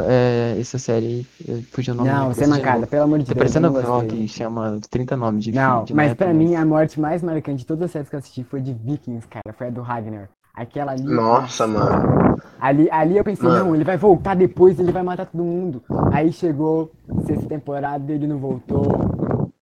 é, 0.09 0.57
essa 0.61 0.79
série. 0.79 1.27
Eu 1.47 1.63
fugi 1.73 1.91
o 1.91 1.95
nome 1.95 2.09
Não, 2.09 2.33
você 2.33 2.45
é 2.45 2.47
mancada, 2.47 2.87
pelo 2.87 3.03
amor 3.05 3.19
de 3.19 3.25
Tá 3.27 3.35
Deus. 3.35 3.39
parecendo 3.53 3.79
eu 3.79 3.95
o 3.99 4.07
que 4.07 4.29
chama 4.29 4.79
30 4.91 5.17
nomes 5.17 5.45
de 5.45 5.53
Não, 5.53 5.71
filme. 5.73 5.87
de 5.87 5.95
mas 5.95 6.09
método, 6.11 6.25
pra 6.25 6.35
mim 6.35 6.55
a 6.55 6.65
morte 6.65 6.99
mais 7.01 7.23
marcante 7.23 7.59
de 7.59 7.67
todas 7.67 7.85
as 7.85 7.91
séries 7.91 8.09
que 8.09 8.15
eu 8.17 8.19
assisti 8.19 8.45
foi 8.45 8.61
de 8.61 8.73
Vikings, 8.73 9.27
cara. 9.29 9.55
Foi 9.57 9.67
a 9.69 9.71
do 9.71 9.83
Ragnar. 9.83 10.29
Aquela 10.57 10.93
ali. 10.93 11.03
Nossa, 11.03 11.67
mano. 11.67 12.39
Ali, 12.61 12.89
ali 12.91 13.17
eu 13.19 13.25
pensei, 13.25 13.49
Mano. 13.49 13.65
não, 13.67 13.75
ele 13.75 13.83
vai 13.85 13.97
voltar 13.97 14.35
depois, 14.37 14.79
ele 14.79 14.93
vai 14.93 15.03
matar 15.03 15.27
todo 15.27 15.43
mundo. 15.43 15.83
Aí 16.13 16.33
chegou 16.33 16.93
sexta 17.27 17.47
temporada, 17.49 18.13
ele 18.13 18.27
não 18.29 18.39
voltou. 18.39 18.87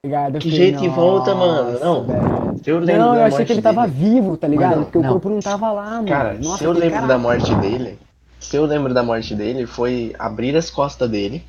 Ligado? 0.04 0.40
Que 0.40 0.50
jeito 0.50 0.80
que 0.80 0.88
volta, 0.88 1.32
mano? 1.32 1.70
"Nossa, 1.74 1.84
Não, 1.84 2.02
velho." 2.04 2.58
Se 2.64 2.70
eu 2.70 2.80
lembro 2.80 3.02
Não, 3.02 3.12
da 3.12 3.18
eu 3.20 3.24
achei 3.24 3.38
morte 3.38 3.46
que 3.46 3.52
ele 3.52 3.62
tava 3.62 3.86
dele- 3.86 3.92
vivo, 4.10 4.36
tá 4.36 4.48
ligado? 4.48 4.70
Mano, 4.70 4.82
Porque 4.86 4.98
o 4.98 5.02
não. 5.02 5.10
corpo 5.12 5.28
não 5.28 5.38
tava 5.38 5.70
lá, 5.70 5.90
mano. 5.92 6.08
Cara, 6.08 6.34
Nossa, 6.42 6.58
se 6.58 6.64
eu 6.64 6.72
lembro 6.72 6.90
da 7.02 7.06
"Caraca." 7.06 7.18
morte 7.18 7.54
dele, 7.54 7.98
se 8.40 8.56
eu 8.56 8.64
lembro 8.66 8.92
da 8.92 9.02
morte 9.04 9.32
dele, 9.36 9.64
foi 9.64 10.12
abrir 10.18 10.56
as 10.56 10.70
costas 10.70 11.08
dele. 11.08 11.44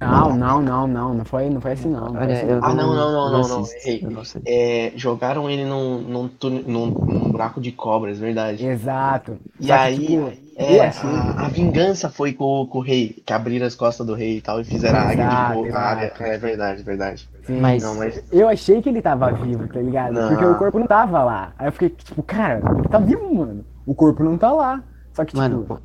Não, 0.00 0.34
não, 0.34 0.62
não, 0.62 0.86
não. 0.86 1.12
Não 1.12 1.24
foi, 1.26 1.50
não 1.50 1.60
foi 1.60 1.72
assim, 1.72 1.90
não. 1.90 2.06
Olha, 2.14 2.32
assim, 2.32 2.46
eu 2.46 2.58
Ah, 2.62 2.72
não, 2.72 2.94
não, 2.94 3.12
não, 3.12 3.32
não, 3.32 3.48
não, 3.48 3.60
assisto. 3.60 4.40
É, 4.46 4.92
jogaram 4.96 5.50
ele 5.50 5.66
num, 5.66 5.98
num, 5.98 6.26
túnel- 6.26 6.64
num, 6.66 6.86
num 6.86 7.30
buraco 7.30 7.60
de 7.60 7.70
cobras, 7.70 8.18
verdade. 8.18 8.64
Exato. 8.64 9.36
E 9.60 9.66
Só 9.66 9.74
que, 9.74 9.78
aí, 9.78 9.98
tipo, 9.98 10.12
eu 10.14 10.32
é, 10.58 10.88
a, 10.88 11.46
a 11.46 11.48
vingança 11.48 12.10
foi 12.10 12.32
com, 12.32 12.66
com 12.66 12.78
o 12.78 12.82
rei, 12.82 13.22
que 13.24 13.32
abriram 13.32 13.66
as 13.66 13.74
costas 13.76 14.06
do 14.06 14.14
rei 14.14 14.38
e 14.38 14.40
tal, 14.40 14.60
e 14.60 14.64
fizeram 14.64 14.98
a 14.98 15.02
águia 15.02 15.28
de 15.28 15.54
fogo. 15.54 15.74
a 15.76 15.80
águia- 15.80 16.06
exato. 16.06 16.22
É 16.24 16.38
verdade, 16.38 16.82
verdade. 16.82 17.28
sim. 17.46 17.60
Mas- 17.60 17.82
Não, 17.82 17.94
mas 17.94 18.22
Eu 18.32 18.48
achei 18.48 18.82
que 18.82 18.88
ele 18.88 19.00
tava 19.00 19.30
vivo, 19.32 19.66
tá 19.68 19.80
ligado? 19.80 20.12
Não. 20.14 20.28
Porque 20.28 20.44
o 20.44 20.54
corpo 20.58 20.78
não 20.78 20.86
tava 20.86 21.22
lá. 21.22 21.52
Aí 21.58 21.68
eu 21.68 21.72
fiquei, 21.72 21.90
tipo, 21.90 22.22
cara, 22.22 22.60
ele 22.78 22.88
tá 22.88 22.98
vivo, 22.98 23.34
mano. 23.34 23.64
O 23.86 23.94
corpo 23.94 24.22
não 24.24 24.36
tá 24.36 24.52
lá. 24.52 24.82
Só 25.14 25.24
que, 25.24 25.30
tipo, 25.30 25.38
Mano, 25.38 25.80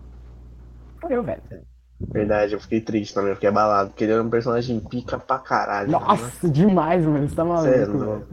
morreu, 1.01 1.24
velho. 1.24 1.42
verdade, 2.12 2.53
eu 2.53 2.60
fiquei 2.60 2.82
triste 2.82 3.13
também, 3.13 3.30
eu 3.30 3.36
fiquei 3.36 3.50
abalado, 3.50 3.89
porque 3.92 4.03
ele 4.03 4.13
era 4.13 4.24
um 4.24 4.30
personagem 4.30 4.80
pica 4.80 5.18
pra 5.18 5.39
caralho. 5.39 5.92
mano. 5.92 6.06
Nossa, 6.06 6.50
demais, 6.50 7.06
mano. 7.06 7.27
Você 7.30 7.36
tá 7.36 7.44
é 7.44 7.46
maluco, 7.46 8.24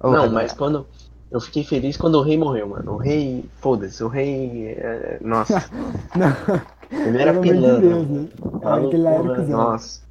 ô, 0.00 0.10
Não, 0.10 0.30
mas 0.30 0.52
quando. 0.52 0.86
Eu 1.34 1.40
fiquei 1.40 1.64
feliz 1.64 1.96
quando 1.96 2.14
o 2.14 2.22
rei 2.22 2.38
morreu, 2.38 2.68
mano. 2.68 2.92
O 2.92 2.96
rei, 2.96 3.44
foda-se, 3.60 4.02
o 4.04 4.08
rei. 4.08 4.68
é, 4.78 5.18
Nossa, 5.20 5.68
Não, 6.16 7.06
ele 7.06 7.20
era 7.20 7.32
pelo 7.32 7.42
amor 7.42 7.42
de 7.42 7.50
pilantra. 7.52 7.88
Deus, 7.88 8.08
né? 8.08 8.28
Maluco, 8.62 8.96
lá 8.96 9.10
era 9.10 9.22
mano. 9.24 9.48
Nossa. 9.48 10.04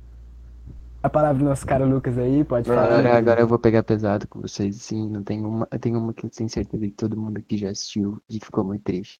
A 1.01 1.09
palavra 1.09 1.39
do 1.39 1.45
nosso 1.45 1.65
cara 1.65 1.85
Lucas 1.85 2.17
aí, 2.17 2.43
pode 2.43 2.67
Não, 2.69 2.75
falar. 2.75 2.99
Agora, 2.99 3.17
agora 3.17 3.41
eu 3.41 3.47
vou 3.47 3.59
pegar 3.59 3.83
pesado 3.83 4.27
com 4.27 4.41
vocês, 4.41 4.75
sim. 4.81 5.09
Não 5.09 5.23
tem 5.23 5.45
uma, 5.45 5.67
eu 5.71 5.79
tenho 5.79 5.97
uma 5.99 6.13
que 6.13 6.25
eu 6.25 6.29
tenho 6.29 6.49
certeza 6.49 6.85
que 6.85 6.91
todo 6.93 7.17
mundo 7.17 7.37
aqui 7.39 7.57
já 7.57 7.69
assistiu 7.69 8.21
e 8.29 8.39
ficou 8.39 8.63
muito 8.63 8.83
triste. 8.83 9.19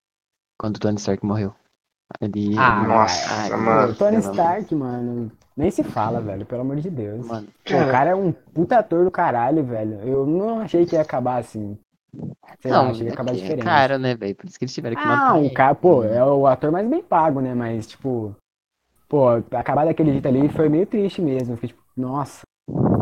Quando 0.58 0.78
o 0.78 0.80
Tony 0.80 0.98
Stark 0.98 1.26
morreu. 1.26 1.54
Ali, 2.22 2.56
Ah, 2.58 2.86
Nossa, 2.88 3.34
ai, 3.34 3.50
mano. 3.58 3.96
Tony 3.96 4.18
Stark, 4.18 4.76
mano, 4.76 5.32
nem 5.58 5.72
se 5.72 5.84
fala, 5.84 6.22
velho, 6.22 6.46
pelo 6.46 6.62
amor 6.62 6.76
de 6.78 6.90
Deus. 6.90 7.26
Mano, 7.26 7.48
Pô, 7.66 7.76
o 7.76 7.92
cara 7.92 8.12
é 8.12 8.16
um 8.16 8.32
puta 8.32 8.78
ator 8.80 9.04
do 9.04 9.12
caralho, 9.12 9.64
velho. 9.66 10.00
Eu 10.02 10.26
não 10.26 10.60
achei 10.60 10.86
que 10.86 10.96
ia 10.96 11.02
acabar 11.02 11.38
assim. 11.40 11.78
Sei 12.62 12.72
lá, 12.72 12.84
não, 12.84 12.93
que 12.93 13.03
ia 13.03 13.10
é 13.10 13.13
acabar 13.13 13.34
é 13.34 13.36
diferente. 13.36 13.63
caro, 13.63 13.98
né, 14.00 14.15
velho? 14.15 14.36
Por 14.36 14.46
isso 14.46 14.58
que 14.58 14.65
eles 14.65 14.74
tiveram 14.74 14.96
que 14.96 15.08
Ah, 15.08 15.08
matar 15.08 15.38
o 15.38 15.46
ele. 15.46 15.55
cara, 15.55 15.75
pô, 15.75 16.03
é 16.03 16.24
o 16.24 16.48
ator 16.48 16.72
mais 16.72 16.88
bem 16.88 17.01
pago, 17.01 17.41
né? 17.41 17.53
Mas, 17.53 17.88
tipo, 17.88 18.36
pô, 19.10 19.29
acabar 19.29 19.86
daquele 19.86 20.12
jeito 20.12 20.27
ali 20.27 20.50
foi 20.50 20.70
meio 20.70 20.86
triste 20.86 21.22
mesmo. 21.22 21.55
Fiquei, 21.55 21.70
tipo, 21.70 21.82
nossa. 21.98 22.41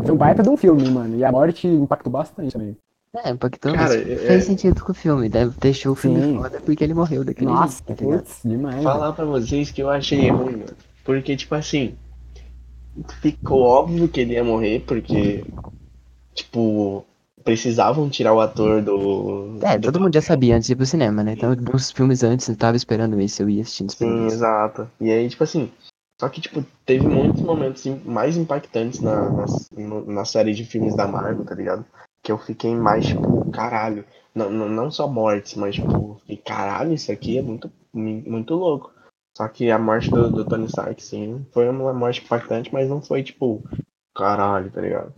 Foi 0.04 0.12
um 0.14 0.16
baita 0.18 0.42
de 0.42 0.48
um 0.48 0.56
filme, 0.56 0.84
mano. 0.90 1.16
E 1.16 1.24
a 1.24 1.30
morte 1.32 1.66
impactou 1.66 2.12
bastante 2.12 2.52
também. 2.52 2.76
É, 3.14 3.28
impactou, 3.30 3.72
Cara, 3.74 3.94
mas 3.94 4.06
é- 4.08 4.16
fez 4.26 4.44
sentido 4.44 4.82
com 4.82 4.92
o 4.92 4.94
filme. 4.94 5.28
Deve, 5.28 5.54
deixou 5.58 5.92
o 5.92 5.96
filme 5.96 6.22
Sim. 6.22 6.36
foda 6.38 6.60
porque 6.60 6.82
ele 6.82 6.94
morreu 6.94 7.24
daquele 7.24 7.50
Nossa, 7.50 7.82
jeito, 7.82 7.84
tá 7.84 7.94
ligado? 7.94 8.24
putz, 8.24 8.40
demais. 8.42 8.82
Falar 8.82 9.12
pra 9.12 9.24
vocês 9.24 9.70
que 9.70 9.82
eu 9.82 9.90
achei 9.90 10.30
ruim, 10.30 10.56
mano. 10.56 10.76
Porque, 11.04 11.36
tipo 11.36 11.54
assim, 11.54 11.94
ficou 13.20 13.60
óbvio 13.62 14.08
que 14.08 14.20
ele 14.20 14.34
ia 14.34 14.44
morrer, 14.44 14.80
porque, 14.86 15.44
tipo, 16.34 17.04
precisavam 17.42 18.08
tirar 18.08 18.32
o 18.34 18.40
ator 18.40 18.82
do. 18.82 19.58
É, 19.62 19.78
do 19.78 19.90
todo 19.90 20.00
mundo 20.00 20.14
já 20.14 20.22
sabia 20.22 20.56
antes 20.56 20.66
de 20.66 20.72
ir 20.72 20.76
pro 20.76 20.86
cinema, 20.86 21.22
né? 21.22 21.32
Então, 21.32 21.54
uns 21.74 21.90
filmes 21.90 22.22
antes 22.22 22.48
eu 22.48 22.56
tava 22.56 22.76
esperando 22.76 23.20
isso, 23.20 23.42
eu 23.42 23.48
ia 23.50 23.62
assistindo 23.62 23.92
Sim, 23.92 24.26
isso. 24.26 24.36
exato. 24.36 24.90
E 25.00 25.10
aí, 25.10 25.28
tipo 25.28 25.44
assim, 25.44 25.70
só 26.22 26.28
que, 26.28 26.40
tipo, 26.40 26.64
teve 26.86 27.04
muitos 27.04 27.42
momentos 27.42 27.84
mais 28.04 28.36
impactantes 28.36 29.00
na, 29.00 29.28
na, 29.76 30.00
na 30.06 30.24
série 30.24 30.54
de 30.54 30.64
filmes 30.64 30.94
da 30.94 31.06
Marvel, 31.06 31.44
tá 31.44 31.52
ligado? 31.52 31.84
Que 32.22 32.30
eu 32.30 32.38
fiquei 32.38 32.74
mais, 32.76 33.06
tipo, 33.06 33.50
caralho. 33.50 34.04
Não, 34.32 34.48
não, 34.48 34.68
não 34.68 34.88
só 34.88 35.08
mortes, 35.08 35.56
mas, 35.56 35.74
tipo, 35.74 36.18
fiquei, 36.20 36.36
caralho, 36.36 36.92
isso 36.92 37.10
aqui 37.10 37.38
é 37.38 37.42
muito, 37.42 37.68
muito 37.92 38.54
louco. 38.54 38.92
Só 39.36 39.48
que 39.48 39.68
a 39.68 39.78
morte 39.80 40.10
do, 40.10 40.30
do 40.30 40.44
Tony 40.44 40.66
Stark, 40.66 41.02
sim, 41.02 41.44
foi 41.52 41.68
uma 41.68 41.92
morte 41.92 42.22
impactante, 42.22 42.72
mas 42.72 42.88
não 42.88 43.02
foi, 43.02 43.24
tipo, 43.24 43.64
caralho, 44.14 44.70
tá 44.70 44.80
ligado? 44.80 45.12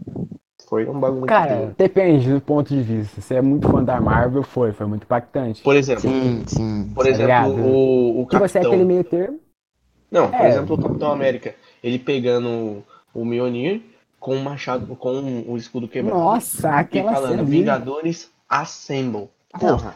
Foi 0.68 0.86
um 0.88 0.98
bagulho. 0.98 1.26
Cara, 1.26 1.68
que- 1.68 1.82
depende 1.82 2.32
do 2.32 2.40
ponto 2.40 2.68
de 2.74 2.82
vista. 2.82 3.20
Se 3.20 3.34
é 3.34 3.42
muito 3.42 3.68
fã 3.68 3.82
da 3.84 4.00
Marvel, 4.00 4.42
foi, 4.42 4.72
foi 4.72 4.86
muito 4.86 5.04
impactante. 5.04 5.62
por 5.62 5.76
exemplo, 5.76 6.02
Sim, 6.02 6.42
sim. 6.46 6.90
por 6.94 7.04
tá 7.04 7.10
exemplo, 7.10 7.26
ligado? 7.26 7.60
o, 7.60 8.22
o 8.22 8.28
Se 8.30 8.38
você 8.38 8.58
é 8.58 8.60
Capitão. 8.62 8.72
aquele 8.72 8.84
meio 8.84 9.04
termo, 9.04 9.38
Não, 10.10 10.30
por 10.30 10.40
É. 10.40 10.48
exemplo, 10.48 10.74
o 10.76 10.78
Capitão 10.82 11.10
América, 11.12 11.54
ele 11.82 11.98
pegando 11.98 12.82
o 13.12 13.24
Mjolnir 13.24 13.82
com 14.20 14.36
o 14.36 14.40
machado, 14.42 14.86
com 14.96 15.44
o 15.48 15.56
escudo 15.56 15.86
quebrado. 15.88 16.16
nossa, 16.18 16.68
e 16.68 16.70
aquela 16.72 17.14
cena 17.14 17.20
falando. 17.28 17.44
Vingadores 17.46 18.30
Assemble. 18.48 19.28
Porra, 19.58 19.94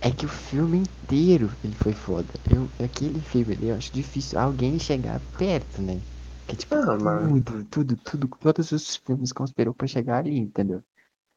É 0.00 0.10
que 0.10 0.24
o 0.26 0.28
filme 0.28 0.78
inteiro 0.78 1.50
ele 1.64 1.74
foi 1.74 1.92
foda. 1.92 2.26
Eu, 2.48 2.68
aquele 2.84 3.18
filme 3.20 3.54
ali, 3.54 3.68
eu 3.68 3.76
acho 3.76 3.92
difícil 3.92 4.38
alguém 4.38 4.78
chegar 4.78 5.20
perto, 5.36 5.82
né? 5.82 5.98
Que 6.48 6.56
tipo, 6.56 6.74
Ah, 6.74 6.96
mano. 6.96 7.42
tudo, 7.42 7.64
tudo, 7.70 7.96
tudo, 7.96 8.28
todos 8.40 8.72
os 8.72 8.96
filmes 8.96 9.32
conspirou 9.32 9.74
pra 9.74 9.86
chegar 9.86 10.18
ali, 10.18 10.38
entendeu? 10.38 10.82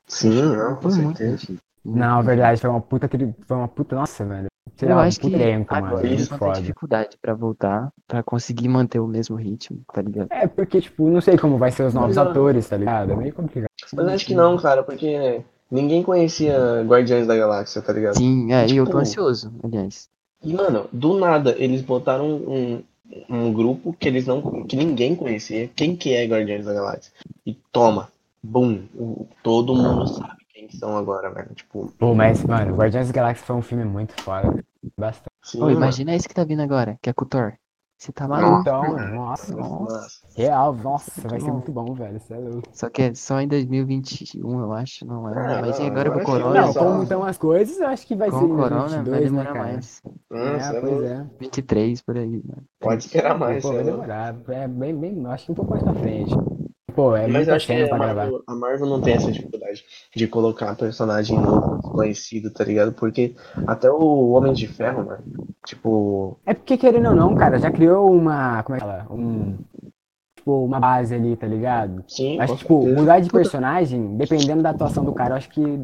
sim, 0.07 0.41
não, 0.55 0.75
com 0.75 0.89
Foi 0.89 0.91
muito 1.01 1.17
certeza. 1.17 1.37
difícil. 1.37 1.57
Não, 1.83 2.21
verdade, 2.23 2.61
foi 2.61 2.69
uma 2.69 2.81
puta. 2.81 3.07
tri- 3.07 3.33
Foi 3.45 3.57
uma 3.57 3.67
puta. 3.67 3.95
Nossa, 3.95 4.25
velho. 4.25 4.47
Sei 4.77 4.87
Eu 4.89 4.95
lá, 4.95 5.01
um 5.01 5.05
acho 5.05 5.19
que 5.19 5.29
puta 5.29 5.43
elenco, 5.43 5.75
agora 5.75 6.05
eles 6.05 6.29
Muito 6.29 6.39
vão 6.39 6.39
ter 6.53 6.59
dificuldade 6.61 7.17
pra 7.21 7.33
voltar, 7.33 7.91
pra 8.07 8.23
conseguir 8.23 8.67
manter 8.69 8.99
o 8.99 9.07
mesmo 9.07 9.35
ritmo, 9.35 9.81
tá 9.91 10.01
ligado? 10.01 10.27
É, 10.31 10.47
porque, 10.47 10.79
tipo, 10.81 11.09
não 11.09 11.19
sei 11.21 11.37
como 11.37 11.57
vai 11.57 11.71
ser 11.71 11.83
os 11.83 11.93
novos 11.93 12.17
atores, 12.17 12.69
tá 12.69 12.77
ligado? 12.77 13.11
É 13.11 13.15
meio 13.15 13.33
complicado. 13.33 13.69
Mas 13.93 14.07
acho 14.07 14.25
que 14.25 14.35
não, 14.35 14.57
cara, 14.57 14.83
porque 14.83 15.43
ninguém 15.69 16.03
conhecia 16.03 16.83
Guardiões 16.83 17.27
da 17.27 17.35
Galáxia, 17.35 17.81
tá 17.81 17.91
ligado? 17.91 18.17
Sim, 18.17 18.53
é, 18.53 18.67
e 18.67 18.77
eu 18.77 18.85
tô 18.85 18.91
Tipo, 18.91 18.97
ansioso, 18.99 19.51
aliás. 19.63 20.07
E, 20.43 20.53
mano, 20.53 20.87
do 20.93 21.17
nada, 21.19 21.55
eles 21.57 21.81
botaram 21.81 22.25
um, 22.27 22.83
um 23.29 23.51
grupo 23.53 23.93
que 23.93 24.07
eles 24.07 24.25
não. 24.27 24.63
que 24.65 24.75
ninguém 24.75 25.15
conhecia. 25.15 25.67
Quem 25.75 25.95
que 25.95 26.13
é 26.13 26.25
Guardiões 26.25 26.65
da 26.65 26.73
Galáxia? 26.73 27.11
E 27.45 27.53
toma, 27.71 28.09
bum, 28.43 28.83
todo 29.43 29.75
mundo 29.75 30.07
sabe 30.07 30.41
quem 30.53 30.67
que 30.67 30.77
são 30.77 30.97
agora, 30.97 31.29
velho. 31.31 31.53
Tipo, 31.55 31.91
Pô, 31.97 32.13
mas, 32.13 32.43
mano, 32.43 32.75
Guardiões 32.75 33.07
da 33.07 33.13
Galáxia 33.13 33.45
foi 33.45 33.55
um 33.55 33.61
filme 33.61 33.85
muito 33.85 34.13
foda. 34.21 34.63
Bastante. 34.97 35.31
sim, 35.43 35.61
Ô, 35.61 35.69
imagina 35.69 36.15
esse 36.15 36.27
que 36.27 36.33
tá 36.33 36.43
vindo 36.43 36.61
agora, 36.61 36.97
que 37.01 37.09
é 37.09 37.13
com 37.13 37.25
o 37.25 37.27
Thor. 37.27 37.53
Você 38.01 38.11
tá 38.11 38.27
maluco? 38.27 38.49
Nossa, 38.49 38.61
Então, 38.61 39.15
nossa, 39.15 39.55
Nossa. 39.55 40.09
real, 40.35 40.73
nossa, 40.73 41.21
vai 41.21 41.39
Muito 41.39 41.45
ser 41.45 41.51
bom. 41.51 41.53
muito 41.57 41.71
bom, 41.71 41.93
velho. 41.93 42.19
Você 42.19 42.33
é 42.33 42.37
louco. 42.39 42.67
Só 42.73 42.89
que 42.89 43.01
é 43.03 43.13
só 43.13 43.39
em 43.39 43.47
2021, 43.47 44.59
eu 44.59 44.73
acho, 44.73 45.05
não 45.05 45.29
é? 45.29 45.33
Ah, 45.37 45.61
Mas 45.61 45.77
e 45.77 45.81
não, 45.81 45.87
agora 45.87 46.09
com 46.09 46.17
o 46.17 46.23
Corona? 46.23 46.61
Não, 46.61 46.73
como 46.73 47.03
estão 47.03 47.23
as 47.23 47.37
coisas, 47.37 47.79
eu 47.79 47.87
acho 47.87 48.07
que 48.07 48.15
vai 48.15 48.31
Com 48.31 48.39
ser 48.39 48.43
o 48.45 48.47
em 48.47 48.55
Corona 48.55 49.03
vai 49.03 49.03
2022, 49.03 49.21
né, 49.21 49.29
demorar 49.29 49.53
cara? 49.53 49.59
mais. 49.59 50.01
Nossa, 50.31 50.73
É, 50.73 50.77
é 50.77 50.81
pois 50.81 50.91
louco. 50.93 51.05
é. 51.05 51.25
23 51.39 52.01
por 52.01 52.17
aí, 52.17 52.41
mano. 52.43 52.63
Pode 52.79 53.03
esperar 53.03 53.37
mais, 53.37 53.61
Pô, 53.61 53.69
né? 53.69 53.75
vai 53.75 53.85
demorar. 53.85 54.35
É 54.49 54.67
bem, 54.67 54.97
bem, 54.99 55.25
acho 55.27 55.45
que 55.45 55.51
um 55.51 55.55
pouco 55.55 55.69
mais 55.69 55.83
pra 55.83 55.93
frente. 55.93 56.33
Pô, 57.01 57.15
é 57.15 57.25
Mas 57.25 57.49
acho 57.49 57.65
que 57.65 57.73
a 57.73 57.87
pra 57.87 57.97
gravar. 57.97 58.13
Marvel, 58.13 58.43
a 58.45 58.53
Marvel 58.53 58.85
não 58.85 59.01
tem 59.01 59.15
essa 59.15 59.31
dificuldade 59.31 59.83
de 60.15 60.27
colocar 60.27 60.75
personagem 60.75 61.35
novo, 61.35 61.77
desconhecido, 61.77 62.51
tá 62.51 62.63
ligado? 62.63 62.91
Porque 62.93 63.33
até 63.65 63.89
o 63.89 64.29
Homem 64.29 64.53
de 64.53 64.67
Ferro, 64.67 65.05
mano, 65.05 65.23
tipo, 65.65 66.39
É 66.45 66.53
porque, 66.53 66.77
querendo 66.77 67.09
ou 67.09 67.15
não, 67.15 67.33
cara, 67.33 67.57
já 67.57 67.71
criou 67.71 68.11
uma. 68.11 68.61
Como 68.61 68.75
é 68.75 68.79
que 68.79 68.85
fala? 68.85 69.07
Um. 69.09 69.57
Tipo, 70.37 70.63
uma 70.63 70.79
base 70.79 71.15
ali, 71.15 71.35
tá 71.35 71.47
ligado? 71.47 72.03
sim, 72.07 72.39
Acho 72.39 72.53
que, 72.53 72.59
tipo, 72.59 72.85
mudar 72.85 73.19
de 73.19 73.31
personagem, 73.31 74.15
dependendo 74.15 74.61
da 74.61 74.69
atuação 74.69 75.03
do 75.03 75.11
cara, 75.11 75.33
eu 75.33 75.37
acho 75.37 75.49
que 75.49 75.81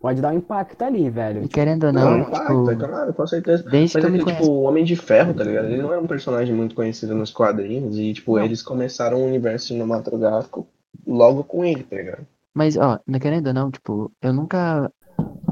pode 0.00 0.20
dar 0.20 0.32
um 0.32 0.38
impacto 0.38 0.82
ali, 0.82 1.08
velho. 1.10 1.44
E 1.44 1.48
querendo 1.48 1.84
ou 1.84 1.92
Não, 1.92 2.10
não, 2.10 2.18
impacta, 2.20 2.54
tipo, 2.54 2.76
claro, 2.76 3.12
com 3.14 3.26
certeza. 3.26 3.62
desde 3.64 3.96
Mas 3.98 4.04
que 4.06 4.10
é 4.10 4.18
que, 4.18 4.24
conheço. 4.24 4.42
tipo, 4.42 4.52
o 4.52 4.62
Homem 4.62 4.84
de 4.84 4.96
Ferro, 4.96 5.34
tá 5.34 5.44
ligado? 5.44 5.66
Ele 5.66 5.82
não 5.82 5.92
era 5.92 6.00
um 6.00 6.06
personagem 6.06 6.54
muito 6.54 6.74
conhecido 6.74 7.14
nos 7.14 7.30
quadrinhos 7.30 7.98
e, 7.98 8.14
tipo, 8.14 8.36
Não. 8.36 8.44
eles 8.44 8.62
começaram 8.62 9.18
o 9.18 9.26
universo 9.26 9.68
cinematográfico 9.68 10.66
logo 11.06 11.44
com 11.44 11.64
ele, 11.64 11.82
tá 11.84 11.96
ligado? 11.96 12.26
Mas, 12.54 12.76
ó, 12.76 12.98
não 13.06 13.18
querendo 13.20 13.48
ou 13.48 13.54
não, 13.54 13.70
tipo, 13.70 14.10
eu 14.20 14.32
nunca 14.32 14.90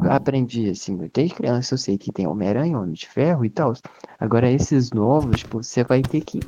aprendi, 0.09 0.71
assim, 0.71 0.97
desde 1.13 1.35
criança 1.35 1.75
eu 1.75 1.79
sei 1.79 1.99
que 1.99 2.13
tem 2.13 2.27
Homem-Aranha, 2.27 2.79
Homem 2.79 2.93
de 2.93 3.07
Ferro 3.07 3.45
e 3.45 3.51
tal. 3.51 3.75
Agora, 4.19 4.51
esses 4.51 4.91
novos, 4.91 5.41
tipo, 5.41 5.63
você 5.63 5.85
vai 5.85 6.03
ter 6.03 6.23
que 6.23 6.41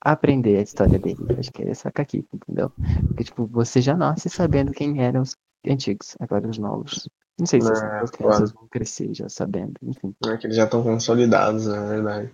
aprender 0.00 0.58
a 0.58 0.62
história 0.62 0.98
dele. 0.98 1.18
Acho 1.38 1.50
que 1.52 1.62
é 1.62 1.70
essa 1.70 1.90
aqui, 1.94 2.24
entendeu? 2.32 2.70
Porque, 3.08 3.24
tipo, 3.24 3.46
você 3.46 3.80
já 3.80 3.96
nasce 3.96 4.28
sabendo 4.28 4.72
quem 4.72 5.02
eram 5.02 5.22
os 5.22 5.34
antigos, 5.66 6.14
agora 6.20 6.48
os 6.48 6.58
novos. 6.58 7.08
Não 7.38 7.46
sei 7.46 7.60
se 7.60 7.70
as 7.70 7.82
É, 7.82 7.92
novas 7.92 8.10
crianças 8.10 8.52
vão 8.52 8.66
crescer 8.68 9.14
já 9.14 9.28
sabendo, 9.28 9.74
enfim. 9.82 10.14
É 10.26 10.36
que 10.36 10.46
eles 10.46 10.56
já 10.56 10.64
estão 10.64 10.82
consolidados, 10.82 11.66
na 11.66 11.84
verdade. 11.84 12.32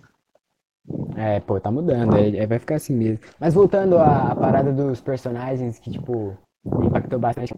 É, 1.15 1.39
pô, 1.39 1.59
tá 1.59 1.71
mudando, 1.71 2.15
é, 2.15 2.37
é- 2.37 2.47
vai 2.47 2.59
ficar 2.59 2.75
assim 2.75 2.93
mesmo. 2.93 3.19
Mas 3.39 3.53
voltando 3.53 3.97
à, 3.97 4.31
à 4.31 4.35
parada 4.35 4.71
dos 4.71 4.99
personagens 5.01 5.79
que, 5.79 5.91
tipo, 5.91 6.37
me 6.65 6.87
impactou 6.87 7.19
bastante. 7.19 7.53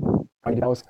os- 0.70 0.84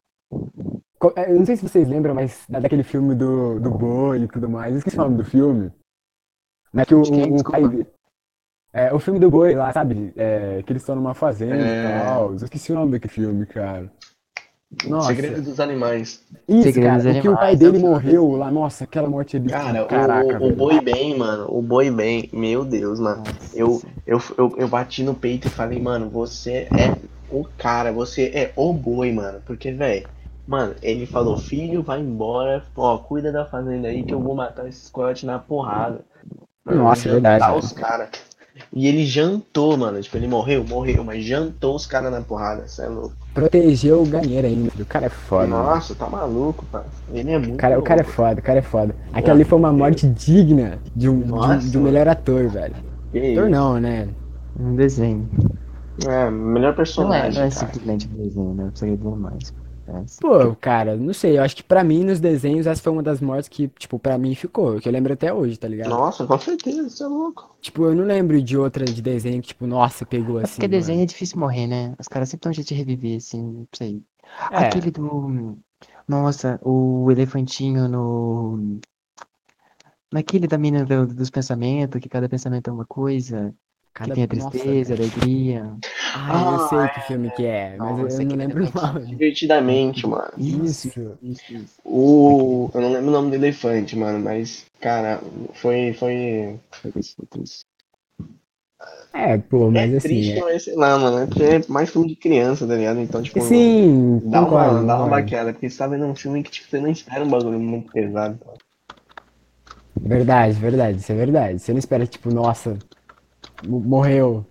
é, 1.16 1.32
Eu 1.32 1.40
não 1.40 1.46
sei 1.46 1.58
se 1.58 1.64
vocês 1.68 1.88
lembram, 1.88 2.14
mas 2.14 2.46
da- 2.50 2.60
daquele 2.60 2.84
filme 2.84 3.16
do, 3.16 3.60
do 3.60 3.70
boi 3.70 4.24
e 4.24 4.28
tudo 4.28 4.50
mais. 4.50 4.72
Eu 4.74 4.78
esqueci 4.80 4.98
o 4.98 5.04
nome 5.04 5.18
do 5.18 5.26
filme. 5.26 5.72
Mas 6.74 6.88
que 6.88 6.96
o, 6.96 7.04
quem? 7.04 7.32
o, 7.32 7.38
o 7.38 7.44
pai. 7.44 7.88
É, 8.74 8.94
o 8.94 9.00
filme 9.00 9.20
do 9.20 9.30
boi 9.32 9.56
lá, 9.56 9.72
sabe? 9.72 10.12
É, 10.18 10.62
que 10.64 10.74
eles 10.74 10.82
estão 10.82 10.96
numa 10.96 11.14
fazenda 11.14 11.56
É. 11.56 11.80
e 11.80 11.84
tal. 11.84 12.30
Eu 12.32 12.36
esqueci 12.36 12.72
o 12.72 12.76
nome 12.76 12.92
daquele 12.92 13.14
filme, 13.14 13.46
cara. 13.46 13.90
Nossa. 14.88 15.08
Segredo 15.08 15.42
dos 15.42 15.60
Animais. 15.60 16.22
Isso, 16.48 16.82
cara. 16.82 17.10
O 17.10 17.22
que 17.22 17.30
o 17.30 17.34
pai 17.36 17.54
Animais, 17.54 17.60
dele 17.60 17.78
é 17.78 17.80
morreu 17.80 18.32
lá. 18.36 18.52
Nossa, 18.52 18.84
aquela 18.84 19.10
morte 19.10 19.38
ali. 19.38 19.50
Cara, 19.50 19.86
Caraca, 19.86 20.40
o, 20.44 20.50
o. 20.50 20.56
Boi 20.56 20.82
Bem, 20.82 21.18
mano, 21.18 21.46
o 21.50 21.62
Boi 21.62 21.90
Bem, 21.90 22.30
meu 22.34 22.66
Deus, 22.66 23.00
mano. 23.00 23.24
Nossa, 23.26 23.58
Eu, 23.58 23.82
eu, 24.06 24.22
eu, 24.38 24.56
eu 24.58 24.68
bati 24.68 25.04
no 25.04 25.14
peito 25.14 25.48
e 25.48 25.52
falei, 25.52 25.80
mano, 25.80 26.10
você 26.10 26.68
é 26.72 26.96
o 27.30 27.46
cara, 27.58 27.92
você 27.92 28.32
é 28.34 28.54
o 28.56 28.72
boi, 28.74 29.12
mano. 29.12 29.42
Porque, 29.46 29.72
velho, 29.72 30.08
mano, 30.48 30.76
ele 30.82 31.06
falou, 31.06 31.38
filho, 31.38 31.82
vai 31.82 32.00
embora, 32.00 32.64
ó, 32.76 32.98
cuida 32.98 33.32
da 33.32 33.46
fazenda 33.46 33.88
aí 33.88 34.04
que 34.04 34.14
eu 34.14 34.20
vou 34.20 34.36
matar 34.36 34.68
esses 34.68 34.90
coiotes 34.90 35.24
na 35.24 35.40
porrada. 35.40 36.02
Nossa, 36.66 37.10
é 37.10 37.12
verdade. 37.14 37.58
os 37.58 37.72
caras. 37.72 38.10
E 38.74 38.88
ele 38.88 39.06
jantou, 39.06 39.76
mano. 39.78 40.02
Tipo, 40.02 40.18
ele 40.18 40.28
morreu, 40.28 40.64
morreu, 40.64 41.04
mas 41.04 41.24
jantou 41.24 41.76
os 41.76 41.86
caras 41.86 42.12
na 42.12 42.22
porrada. 42.22 42.68
Cê 42.68 42.84
é 42.84 42.88
louco. 42.88 43.14
Protegeu 43.34 44.02
o 44.02 44.06
galinheiro 44.06 44.48
ainda. 44.48 44.72
O 44.80 44.86
cara 44.86 45.08
é 45.08 45.10
foda. 45.10 45.48
mano. 45.48 45.64
Nossa, 45.64 45.94
tá 45.96 46.10
maluco, 46.10 46.66
cara. 46.72 46.86
Ele 47.14 47.32
é 47.32 47.38
muito. 47.38 47.54
O 47.56 47.58
cara, 47.58 47.80
o 47.80 47.82
cara 47.84 48.02
é 48.02 48.04
foda, 48.06 48.40
o 48.40 48.44
cara 48.44 48.60
é 48.60 48.62
foda. 48.62 48.96
Aquela 49.12 49.36
ali 49.36 49.44
foi 49.44 49.60
uma 49.60 49.74
morte 49.74 50.08
digna 50.08 50.80
de 50.96 51.10
um, 51.10 51.20
de 51.22 51.32
um- 51.32 51.36
Nossa, 51.36 51.68
de 51.70 51.78
um 51.78 51.82
melhor 51.82 52.08
ator, 52.08 52.48
velho. 52.50 52.76
Que 53.12 53.32
Ator 53.38 53.50
não, 53.50 53.80
né? 53.80 54.08
Um 54.58 54.76
desenho. 54.76 55.30
É, 56.08 56.30
melhor 56.30 56.62
Não 56.62 56.70
é, 56.70 56.74
personagem. 56.74 57.40
não 57.40 57.48
é 57.48 57.50
simplesmente 57.50 58.10
um 58.14 58.24
desenho, 58.24 58.54
né? 58.54 58.64
Eu 58.64 58.68
precisaria 58.68 58.96
ver 58.98 59.16
mais. 59.18 59.54
Pô, 60.20 60.56
cara, 60.56 60.96
não 60.96 61.14
sei, 61.14 61.38
eu 61.38 61.44
acho 61.44 61.56
que 61.56 61.64
pra 61.64 61.84
mim, 61.84 62.04
nos 62.04 62.20
desenhos, 62.20 62.66
essa 62.66 62.82
foi 62.82 62.92
uma 62.92 63.04
das 63.04 63.22
mortes 63.22 63.48
que, 63.48 63.68
tipo, 63.68 64.00
pra 64.00 64.18
mim 64.18 64.34
ficou, 64.34 64.80
que 64.80 64.88
eu 64.88 64.92
lembro 64.94 65.14
até 65.14 65.34
hoje, 65.34 65.58
tá 65.58 65.68
ligado? 65.68 65.90
Nossa, 65.90 66.26
com 66.26 66.40
certeza, 66.40 66.90
você 66.90 67.04
é 67.04 67.08
louco. 67.08 67.56
Tipo, 67.62 67.86
eu 67.86 67.96
não 67.96 68.06
lembro 68.06 68.42
de 68.42 68.58
outra 68.58 68.86
de 68.86 69.02
desenho 69.02 69.42
que, 69.42 69.50
tipo, 69.50 69.68
nossa, 69.68 70.06
pegou 70.06 70.40
É 70.40 70.44
assim, 70.44 70.56
porque 70.56 70.68
desenho 70.68 70.98
mano. 70.98 71.04
é 71.04 71.06
difícil 71.06 71.40
morrer, 71.40 71.68
né? 71.68 71.96
Os 72.00 72.08
caras 72.08 72.30
sempre 72.30 72.44
dão 72.44 72.52
um 72.52 72.54
jeito 72.54 72.68
de 72.68 72.76
reviver, 72.76 73.18
assim, 73.18 73.42
não 73.42 73.68
sei. 73.74 74.04
É, 74.52 74.58
Aquele 74.58 74.92
do. 74.92 75.58
Nossa, 76.08 76.60
o 76.64 77.12
elefantinho 77.12 77.88
no. 77.88 78.80
Naquele 80.12 80.48
da 80.48 80.58
mina 80.58 80.86
do- 80.86 81.08
dos 81.08 81.30
pensamentos, 81.30 82.00
que 82.00 82.08
cada 82.10 82.30
pensamento 82.30 82.70
é 82.70 82.74
uma 82.74 82.86
coisa. 82.86 83.54
Que 83.96 84.00
cada... 84.00 84.16
tem 84.16 84.24
a 84.24 84.28
Nossa, 84.28 84.50
tristeza, 84.50 84.94
a 84.94 84.98
alegria. 84.98 85.78
Ai, 86.14 86.44
eu 86.54 86.54
Ah, 86.56 86.58
sei 86.60 86.90
que 86.90 87.02
filme 87.02 87.32
que 87.32 87.46
é, 87.46 87.78
mas 87.78 87.98
eu- 87.98 88.04
Nossa, 88.04 88.22
eu 88.22 88.26
não 88.28 88.36
lembro 88.36 88.66
o 88.66 88.74
nome. 88.74 89.06
Divertidamente, 89.06 90.08
mano. 90.08 90.32
Isso, 90.38 90.88
Isso. 90.88 91.18
isso. 91.24 91.66
O. 91.84 92.70
Eu 92.74 92.82
não 92.82 92.92
lembro 92.92 93.10
o 93.10 93.12
nome 93.12 93.30
do 93.30 93.36
elefante, 93.36 93.96
mano, 93.96 94.20
mas, 94.20 94.66
cara, 94.82 95.20
foi. 95.54 95.94
foi... 95.94 96.60
É, 99.14 99.38
pô, 99.38 99.72
mas 99.72 99.94
é 99.94 99.98
assim, 99.98 100.10
triste, 100.10 100.32
é... 100.38 100.42
mas 100.42 100.64
sei 100.64 100.76
lá, 100.76 100.98
mano. 101.00 101.20
É 101.20 101.26
porque 101.26 101.44
é 101.44 101.62
mais 101.70 101.90
filme 101.90 102.08
de 102.10 102.16
criança, 102.16 102.68
tá 102.68 102.76
ligado? 102.76 103.00
Então, 103.00 103.22
tipo. 103.24 103.40
Sim, 103.40 104.20
Dá 104.26 104.40
uma, 104.42 104.48
concordo, 104.50 104.86
dá 104.88 104.98
uma 104.98 105.08
baqueada, 105.08 105.54
porque 105.54 105.70
você 105.70 105.78
tá 105.78 105.88
vendo 105.88 106.06
um 106.06 106.16
filme 106.16 106.44
que 106.44 106.52
tipo, 106.52 106.70
você 106.70 106.80
não 106.80 106.90
espera 106.90 107.24
um 107.24 107.30
bagulho 107.30 107.60
muito 107.60 107.92
pesado. 107.92 108.40
Verdade, 109.98 110.54
verdade, 110.60 110.98
isso 111.00 111.12
é 111.12 111.16
verdade. 111.16 111.60
Você 111.60 111.72
não 111.72 111.80
espera, 111.80 112.06
tipo, 112.06 112.30
nossa, 112.34 112.78
morreu 113.64 114.46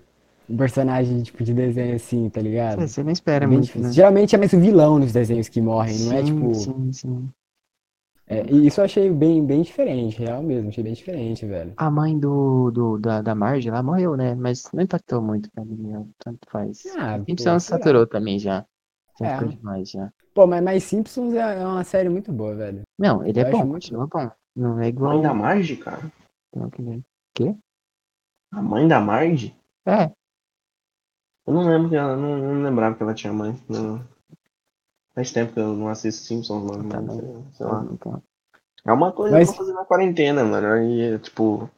um 0.48 0.56
personagem, 0.56 1.22
tipo, 1.22 1.42
de 1.42 1.54
desenho 1.54 1.96
assim, 1.96 2.28
tá 2.28 2.40
ligado? 2.40 2.82
É, 2.82 2.86
Você 2.86 3.02
não 3.02 3.10
É 3.10 3.12
espera 3.12 3.46
bem 3.46 3.56
muito, 3.58 3.64
difícil. 3.66 3.88
né? 3.88 3.92
Geralmente 3.92 4.34
é 4.34 4.38
mais 4.38 4.52
o 4.52 4.60
vilão 4.60 4.98
nos 4.98 5.12
desenhos 5.12 5.48
que 5.48 5.60
morrem, 5.60 5.98
não 6.00 6.12
é 6.12 6.22
Sim, 6.24 6.34
tipo. 6.34 6.54
sim, 6.54 6.92
sim. 6.92 7.28
é, 8.26 8.44
e 8.50 8.66
isso 8.66 8.80
eu 8.80 8.84
achei 8.84 9.10
bem, 9.10 9.44
bem 9.44 9.62
diferente, 9.62 10.18
real 10.18 10.42
mesmo, 10.42 10.68
achei 10.68 10.84
bem 10.84 10.92
diferente, 10.92 11.46
velho. 11.46 11.72
A 11.76 11.90
mãe 11.90 12.18
do, 12.18 12.70
do, 12.70 12.98
da, 12.98 13.22
da 13.22 13.34
Marge 13.34 13.70
lá 13.70 13.82
morreu, 13.82 14.16
né? 14.16 14.34
Mas 14.34 14.64
não 14.72 14.82
impactou 14.82 15.20
muito 15.22 15.50
pra 15.50 15.64
mim. 15.64 16.10
Tanto 16.18 16.40
faz. 16.50 16.82
Ah, 16.96 17.18
pô, 17.18 17.24
Simpsons 17.26 17.62
será? 17.64 17.78
saturou 17.78 18.06
também 18.06 18.38
já. 18.38 18.64
Já 19.20 19.26
É. 19.26 19.34
ficou 19.36 19.48
demais 19.48 19.90
já. 19.90 20.10
Pô, 20.34 20.46
mas, 20.46 20.62
mas 20.62 20.82
Simpsons 20.84 21.32
é 21.34 21.60
é 21.60 21.66
uma 21.66 21.84
série 21.84 22.08
muito 22.08 22.32
boa, 22.32 22.54
velho. 22.54 22.82
Não, 22.98 23.24
ele 23.24 23.40
Eu 23.40 23.46
é 23.46 23.50
bom, 23.50 23.64
muito 23.64 23.82
continua 23.84 24.06
bom. 24.08 24.30
Não 24.56 24.80
é 24.80 24.88
igual. 24.88 25.12
Mãe 25.14 25.22
da 25.22 25.32
Marge, 25.34 25.76
cara? 25.76 26.02
não, 26.54 26.68
que- 26.70 27.00
Quê? 27.34 27.54
A 28.56 28.62
mãe 28.62 28.86
da 28.86 29.00
Marge? 29.00 29.54
É, 29.86 30.10
Eu 31.46 31.52
não 31.52 31.66
lembro 31.68 31.88
que 31.90 31.96
ela. 31.96 32.16
Não, 32.16 32.38
não 32.38 32.62
lembrava 32.62 32.94
que 32.94 33.02
ela 33.02 33.14
tinha 33.14 33.32
mãe. 33.32 33.58
Não. 33.68 34.02
Faz 35.14 35.30
tempo 35.32 35.52
que 35.52 35.60
eu 35.60 35.74
não 35.74 35.88
assisto 35.88 36.22
Simpsons, 36.24 36.62
mano. 36.64 36.88
Tá 36.88 37.00
sei 37.52 37.66
lá. 37.66 37.86
então. 37.92 38.22
É 38.86 38.92
uma 38.92 39.12
coisa 39.12 39.36
Mas- 39.36 39.48
pra 39.48 39.58
fazer 39.58 39.72
na 39.72 39.84
quarentena, 39.84 40.44
mano. 40.44 40.66
Aí, 40.68 41.18
tipo, 41.20 41.70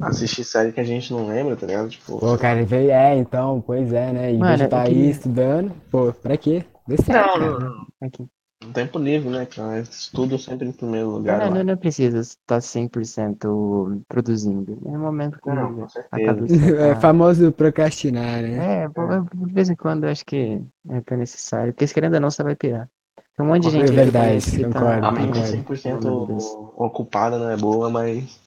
assistir 0.00 0.44
série 0.44 0.72
que 0.72 0.80
a 0.80 0.84
gente 0.84 1.12
não 1.12 1.26
lembra, 1.28 1.56
tá 1.56 1.66
ligado? 1.66 1.88
Tipo, 1.88 2.18
Pô, 2.18 2.36
cara, 2.38 2.64
veio, 2.64 2.90
é, 2.90 3.16
então, 3.16 3.60
pois 3.60 3.92
é, 3.92 4.12
né? 4.12 4.26
Vez 4.28 4.38
Mano, 4.38 4.56
de 4.56 4.64
estar 4.64 4.76
eu 4.78 4.82
aí 4.82 4.88
queria- 4.94 5.10
estudando, 5.10 5.74
pô, 5.90 6.12
pra 6.12 6.36
quê? 6.36 6.64
Dê 6.86 6.96
certo, 6.98 7.26
Não, 7.26 7.32
cara. 7.48 7.50
não, 7.50 7.60
não. 7.76 7.86
Aqui. 8.02 8.26
Um 8.66 8.72
tempo 8.72 8.98
livre, 8.98 9.28
né, 9.30 9.46
cara? 9.46 9.80
Estudo 9.80 10.38
sempre 10.38 10.68
em 10.68 10.72
primeiro 10.72 11.10
lugar. 11.10 11.38
Não, 11.38 11.48
lá. 11.48 11.54
não, 11.56 11.64
não 11.64 11.76
precisa 11.76 12.18
estar 12.18 12.58
100% 12.58 14.02
produzindo. 14.08 14.78
É 14.86 14.90
um 14.90 14.98
momento 15.00 15.38
que 15.40 15.48
Não, 15.48 15.74
com 15.74 15.84
a 15.84 15.88
certeza. 15.88 16.24
cabeça 16.26 16.54
É 16.76 16.94
tá... 16.94 17.00
famoso 17.00 17.52
procrastinar, 17.52 18.42
né? 18.42 18.84
É, 18.84 18.88
pô, 18.88 19.02
de 19.46 19.52
vez 19.52 19.70
em 19.70 19.76
quando 19.76 20.04
eu 20.04 20.10
acho 20.10 20.24
que 20.26 20.60
é 20.88 20.96
até 20.96 21.16
necessário. 21.16 21.72
Porque 21.72 21.86
se 21.86 21.94
querendo 21.94 22.14
ou 22.14 22.20
não, 22.20 22.30
você 22.30 22.42
vai 22.42 22.56
pirar. 22.56 22.88
Tem 23.36 23.44
um 23.44 23.48
monte 23.50 23.62
de 23.62 23.68
É 23.68 23.70
gente 23.70 23.84
que 23.84 23.90
eu 23.90 23.94
verdade, 23.94 24.64
concordo, 24.64 24.88
A 24.88 25.00
tá... 25.00 25.12
mente 25.12 25.26
concordo. 25.62 25.74
100% 25.74 26.02
Meu 26.04 26.26
Deus. 26.26 26.44
ocupada 26.76 27.38
não 27.38 27.50
é 27.50 27.56
boa, 27.56 27.90
mas 27.90 28.40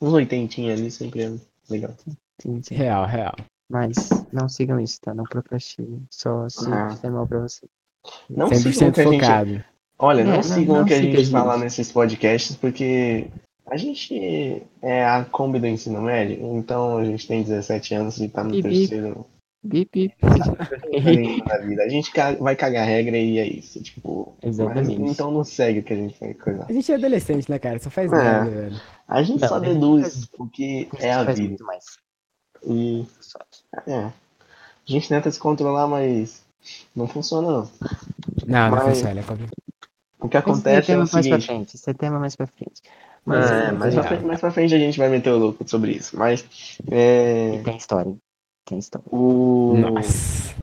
uns 0.00 0.12
80 0.12 0.60
ali 0.72 0.90
sempre 0.90 1.22
é 1.24 1.32
legal. 1.68 1.92
Sim, 2.40 2.62
sim. 2.62 2.74
Real, 2.74 3.06
real. 3.06 3.34
Mas 3.68 3.96
não 4.32 4.48
sigam 4.48 4.78
isso, 4.78 5.00
tá? 5.00 5.12
Não 5.12 5.24
procrastinem. 5.24 6.06
Só 6.10 6.48
se 6.48 6.72
Ah. 6.72 6.90
fizer 6.90 7.10
mal 7.10 7.26
pra 7.26 7.40
você. 7.40 7.66
Não 8.28 8.48
sigam 8.48 8.88
o 8.88 8.92
100% 8.92 8.94
que 8.94 9.00
a 9.00 9.04
gente. 9.04 9.20
focado. 9.20 9.64
Olha, 9.98 10.20
É, 10.20 10.24
não 10.24 10.34
não- 10.34 10.42
sigam 10.42 10.74
não 10.76 10.82
o 10.82 10.86
que 10.86 10.94
a 10.94 11.00
gente 11.02 11.16
a 11.16 11.20
gente. 11.20 11.30
fala 11.30 11.56
nesses 11.56 11.90
podcasts, 11.90 12.54
porque 12.56 13.26
a 13.66 13.76
gente 13.76 14.62
é 14.82 15.04
a 15.06 15.24
Kombi 15.24 15.58
do 15.58 15.66
ensino 15.66 16.00
médio, 16.02 16.38
então 16.56 16.98
a 16.98 17.04
gente 17.04 17.26
tem 17.26 17.42
17 17.42 17.94
anos 17.94 18.18
e 18.18 18.28
tá 18.28 18.44
no 18.44 18.60
terceiro 18.60 19.24
Bip, 19.64 19.90
bip. 19.92 20.14
vida. 21.64 21.82
A 21.82 21.88
gente 21.88 22.12
vai 22.38 22.54
cagar 22.54 22.86
regra 22.86 23.16
e 23.16 23.38
é 23.38 23.46
isso, 23.46 23.82
tipo. 23.82 24.36
Exatamente. 24.42 24.98
mas 25.00 25.10
então 25.12 25.30
não 25.30 25.42
segue 25.42 25.80
o 25.80 25.82
que 25.82 25.92
a 25.92 25.96
gente 25.96 26.16
vai 26.20 26.34
coisar. 26.34 26.66
A 26.68 26.72
gente 26.72 26.92
é 26.92 26.94
adolescente, 26.94 27.50
né, 27.50 27.58
cara? 27.58 27.78
Só 27.80 27.90
faz 27.90 28.12
É. 28.12 28.16
merda, 28.16 28.50
velho. 28.50 28.80
A 29.08 29.22
gente 29.22 29.40
Não, 29.40 29.48
só 29.48 29.58
deduz 29.58 30.28
o 30.38 30.46
que 30.46 30.88
é 31.00 31.12
a 31.12 31.24
vida. 31.24 31.42
muito 31.48 31.64
mais. 31.64 31.84
E 32.64 33.04
é. 33.86 33.96
A 34.04 34.12
gente 34.86 35.08
tenta 35.08 35.30
se 35.30 35.38
controlar, 35.40 35.88
mas 35.88 36.44
não 36.94 37.06
funciona 37.06 37.48
não. 37.48 37.70
Não, 38.46 38.70
não 38.70 38.80
funciona. 38.80 39.20
é 39.20 39.22
complicado. 39.22 39.50
O 40.18 40.28
que 40.28 40.36
é 40.36 40.40
acontece 40.40 40.78
é 40.92 40.94
tema 40.94 40.96
o 40.96 40.98
mais 41.00 41.10
pra 41.10 41.22
seguinte. 41.22 41.46
frente. 41.46 41.76
Esse 41.76 41.90
é 41.90 41.94
tema 41.94 42.18
mais 42.18 42.36
pra 42.36 42.46
frente. 42.46 42.82
Mas, 43.24 43.50
É, 43.50 43.66
é, 43.68 43.72
mais, 43.72 43.94
pra 43.94 44.02
real. 44.02 44.14
frente, 44.14 44.24
mais 44.26 44.40
pra 44.40 44.50
frente 44.50 44.74
a 44.74 44.78
gente 44.78 44.98
vai 44.98 45.08
meter 45.08 45.30
o 45.30 45.38
louco 45.38 45.68
sobre 45.68 45.92
isso. 45.92 46.16
Mas 46.16 46.44
é, 46.90 47.60
tem 47.64 47.76
história. 47.76 48.14
Tem 48.64 48.78
história. 48.78 49.06
o. 49.10 49.74
Nossa. 49.76 50.54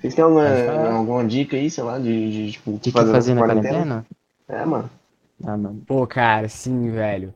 Vocês 0.00 0.14
têm 0.14 0.24
alguma, 0.24 0.90
alguma 0.96 1.24
dica 1.26 1.56
aí, 1.56 1.70
sei 1.70 1.84
lá, 1.84 1.98
de, 1.98 2.30
de 2.46 2.52
tipo, 2.52 2.72
o 2.72 2.78
De 2.78 2.90
que 2.90 3.02
fazer 3.02 3.34
na 3.34 3.42
quarentena? 3.42 4.06
É, 4.48 4.64
mano. 4.64 4.90
Ah, 5.44 5.56
mano. 5.56 5.82
Pô, 5.86 6.06
cara, 6.06 6.48
sim, 6.48 6.90
velho. 6.90 7.34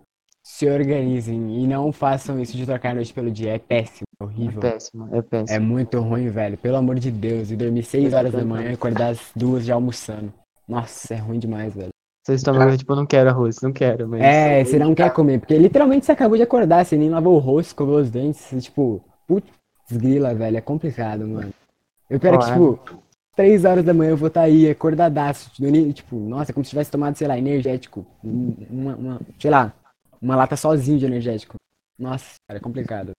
Se 0.50 0.66
organizem 0.66 1.62
e 1.62 1.66
não 1.66 1.92
façam 1.92 2.40
isso 2.40 2.56
de 2.56 2.64
trocar 2.64 2.92
a 2.92 2.94
noite 2.94 3.12
pelo 3.12 3.30
dia. 3.30 3.52
É 3.52 3.58
péssimo, 3.58 4.06
é 4.18 4.24
É 4.24 4.26
horrível. 4.26 4.60
péssimo, 4.60 5.08
é 5.12 5.18
É 5.18 5.22
péssimo. 5.22 5.66
muito 5.66 6.00
ruim, 6.00 6.30
velho. 6.30 6.56
Pelo 6.56 6.76
amor 6.78 6.94
de 6.98 7.10
Deus. 7.10 7.50
E 7.50 7.54
dormir 7.56 7.82
6 7.82 8.14
horas 8.14 8.32
da 8.32 8.42
manhã 8.42 8.70
e 8.70 8.74
acordar 8.74 9.10
às 9.10 9.20
duas 9.36 9.62
já 9.66 9.74
almoçando. 9.74 10.32
Nossa, 10.66 11.12
é 11.12 11.18
ruim 11.18 11.38
demais, 11.38 11.74
velho. 11.74 11.90
Seu 12.26 12.34
estômago, 12.34 12.74
tipo, 12.78 12.94
não 12.96 13.04
quero 13.04 13.28
arroz, 13.28 13.56
não 13.62 13.72
quero, 13.74 14.08
mas. 14.08 14.22
É, 14.22 14.64
você 14.64 14.78
não 14.78 14.94
quer 14.94 15.12
comer, 15.12 15.38
porque 15.38 15.56
literalmente 15.58 16.06
você 16.06 16.12
acabou 16.12 16.36
de 16.38 16.42
acordar, 16.42 16.84
você 16.84 16.96
nem 16.96 17.10
lavou 17.10 17.34
o 17.36 17.38
rosto, 17.38 17.68
escovou 17.68 17.98
os 17.98 18.10
dentes, 18.10 18.40
você, 18.40 18.58
tipo, 18.58 19.02
putz, 19.26 19.46
grila, 19.92 20.34
velho, 20.34 20.56
é 20.56 20.60
complicado, 20.62 21.26
mano. 21.28 21.52
Eu 22.08 22.18
quero 22.18 22.38
que, 22.38 22.46
é. 22.46 22.52
tipo, 22.52 22.80
3 23.36 23.64
horas 23.66 23.84
da 23.84 23.92
manhã 23.92 24.10
eu 24.12 24.16
vou 24.16 24.28
estar 24.28 24.42
aí, 24.42 24.68
acordadaço, 24.70 25.50
dormindo, 25.60 25.92
tipo, 25.92 26.16
nossa, 26.16 26.52
como 26.54 26.64
se 26.64 26.70
tivesse 26.70 26.90
tomado, 26.90 27.16
sei 27.16 27.28
lá, 27.28 27.38
energético, 27.38 28.04
um- 28.24 28.54
uma, 28.70 28.96
uma, 28.96 29.20
sei 29.38 29.50
lá, 29.50 29.72
uma 30.20 30.36
lata 30.36 30.56
sozinho 30.56 30.98
de 30.98 31.06
energético. 31.06 31.56
Nossa, 31.98 32.34
cara, 32.46 32.58
é 32.58 32.62
complicado. 32.62 33.12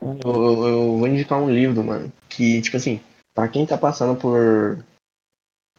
Eu, 0.00 0.18
eu- 0.24 0.66
eu 0.68 0.98
vou 0.98 1.06
indicar 1.08 1.40
um 1.40 1.50
livro, 1.50 1.82
mano, 1.82 2.12
que, 2.28 2.60
tipo 2.62 2.76
assim, 2.76 3.00
pra 3.34 3.48
quem 3.48 3.66
tá 3.66 3.76
passando 3.78 4.18
por. 4.20 4.78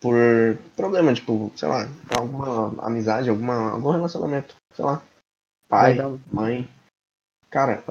por 0.01 0.15
problema, 0.75 1.13
tipo, 1.13 1.51
sei 1.55 1.67
lá, 1.67 1.87
alguma 2.17 2.69
amizade, 2.85 3.29
alguma, 3.29 3.71
algum 3.71 3.91
relacionamento, 3.91 4.55
sei 4.73 4.85
lá. 4.85 5.01
Pai, 5.67 5.99
um- 6.05 6.19
mãe. 6.31 6.69
Cara, 7.49 7.83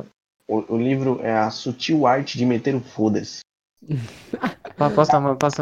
o, 0.49 0.75
o 0.75 0.79
livro 0.79 1.21
é 1.23 1.37
A 1.37 1.51
Sutil 1.51 2.07
Arte 2.07 2.37
de 2.39 2.45
Meter 2.47 2.75
o 2.75 2.81
Foda-se. 2.81 3.41
Posso, 4.77 5.11
dar 5.11 5.19
uma- 5.19 5.37
posso 5.37 5.57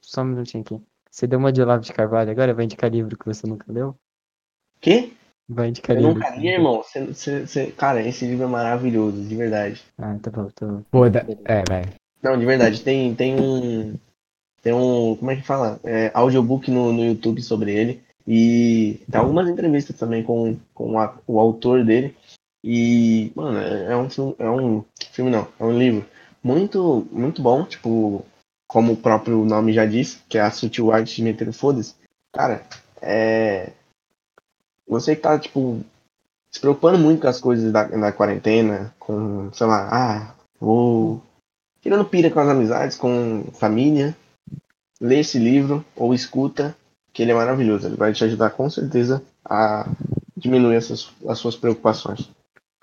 só 0.00 0.22
um 0.22 0.26
minutinho 0.26 0.62
aqui? 0.62 0.80
Você 1.10 1.26
deu 1.26 1.38
uma 1.38 1.52
de 1.52 1.60
Olavo 1.60 1.82
de 1.82 1.92
Carvalho 1.92 2.30
agora? 2.30 2.54
Vai 2.54 2.64
indicar 2.64 2.90
livro 2.90 3.16
que 3.18 3.26
você 3.26 3.46
nunca 3.46 3.70
leu? 3.70 3.94
Quê? 4.80 5.12
Vai 5.48 5.68
indicar 5.68 5.96
Eu 5.96 6.02
livro. 6.02 6.14
nunca 6.14 6.30
li, 6.30 6.42
você- 6.42 6.48
irmão. 6.48 6.82
Cê- 6.82 7.14
cê- 7.14 7.46
cê- 7.46 7.70
Cara, 7.72 8.02
esse 8.06 8.26
livro 8.26 8.44
é 8.44 8.48
maravilhoso, 8.48 9.22
de 9.22 9.34
verdade. 9.36 9.82
Ah, 9.98 10.16
tá 10.20 10.30
bom, 10.30 10.48
tô. 10.54 10.80
Pô, 10.90 11.08
da... 11.08 11.24
é, 11.44 11.62
velho. 11.62 11.92
Não, 12.22 12.38
de 12.38 12.44
verdade, 12.44 12.82
tem, 12.82 13.14
tem 13.14 13.38
um. 13.40 13.94
Tem 14.62 14.72
um. 14.72 15.14
Como 15.16 15.30
é 15.30 15.36
que 15.36 15.42
fala? 15.42 15.78
É, 15.84 16.10
audiobook 16.14 16.70
no, 16.70 16.92
no 16.92 17.04
YouTube 17.04 17.40
sobre 17.42 17.72
ele. 17.72 18.02
E 18.26 19.00
tem 19.10 19.20
algumas 19.20 19.48
entrevistas 19.48 19.96
também 19.96 20.24
com, 20.24 20.56
com 20.74 20.98
a- 20.98 21.14
o 21.28 21.38
autor 21.38 21.84
dele. 21.84 22.16
E, 22.64 23.30
mano, 23.36 23.58
é, 23.58 23.92
é 23.92 23.96
um 23.96 24.10
filme. 24.10 24.34
É 24.40 24.50
um 24.50 24.84
filme 25.12 25.30
não, 25.30 25.46
é 25.60 25.64
um 25.64 25.78
livro 25.78 26.04
muito, 26.42 27.06
muito 27.12 27.40
bom, 27.40 27.62
tipo, 27.64 28.24
como 28.68 28.94
o 28.94 28.96
próprio 28.96 29.44
nome 29.44 29.72
já 29.72 29.86
diz, 29.86 30.20
que 30.28 30.38
é 30.38 30.40
a 30.40 30.50
sutil 30.50 30.90
arte 30.90 31.14
de 31.16 31.22
meter 31.22 31.48
o 31.48 31.52
foda-se. 31.52 31.94
Cara, 32.34 32.64
é. 33.00 33.70
Você 34.88 35.16
que 35.16 35.22
tá, 35.22 35.38
tipo, 35.38 35.80
se 36.50 36.60
preocupando 36.60 36.98
muito 36.98 37.20
com 37.22 37.28
as 37.28 37.40
coisas 37.40 37.72
da, 37.72 37.84
da 37.84 38.12
quarentena, 38.12 38.94
com, 38.98 39.52
sei 39.52 39.66
lá, 39.66 39.88
ah, 39.90 40.34
vou 40.60 41.22
tirando 41.80 42.04
pira 42.04 42.30
com 42.30 42.40
as 42.40 42.48
amizades, 42.48 42.96
com 42.96 43.44
família, 43.54 44.16
lê 45.00 45.20
esse 45.20 45.38
livro 45.38 45.84
ou 45.94 46.14
escuta, 46.14 46.76
que 47.12 47.22
ele 47.22 47.32
é 47.32 47.34
maravilhoso. 47.34 47.86
Ele 47.86 47.96
vai 47.96 48.12
te 48.12 48.24
ajudar 48.24 48.50
com 48.50 48.68
certeza 48.68 49.22
a 49.44 49.88
diminuir 50.36 50.76
essas, 50.76 51.12
as 51.28 51.38
suas 51.38 51.56
preocupações. 51.56 52.30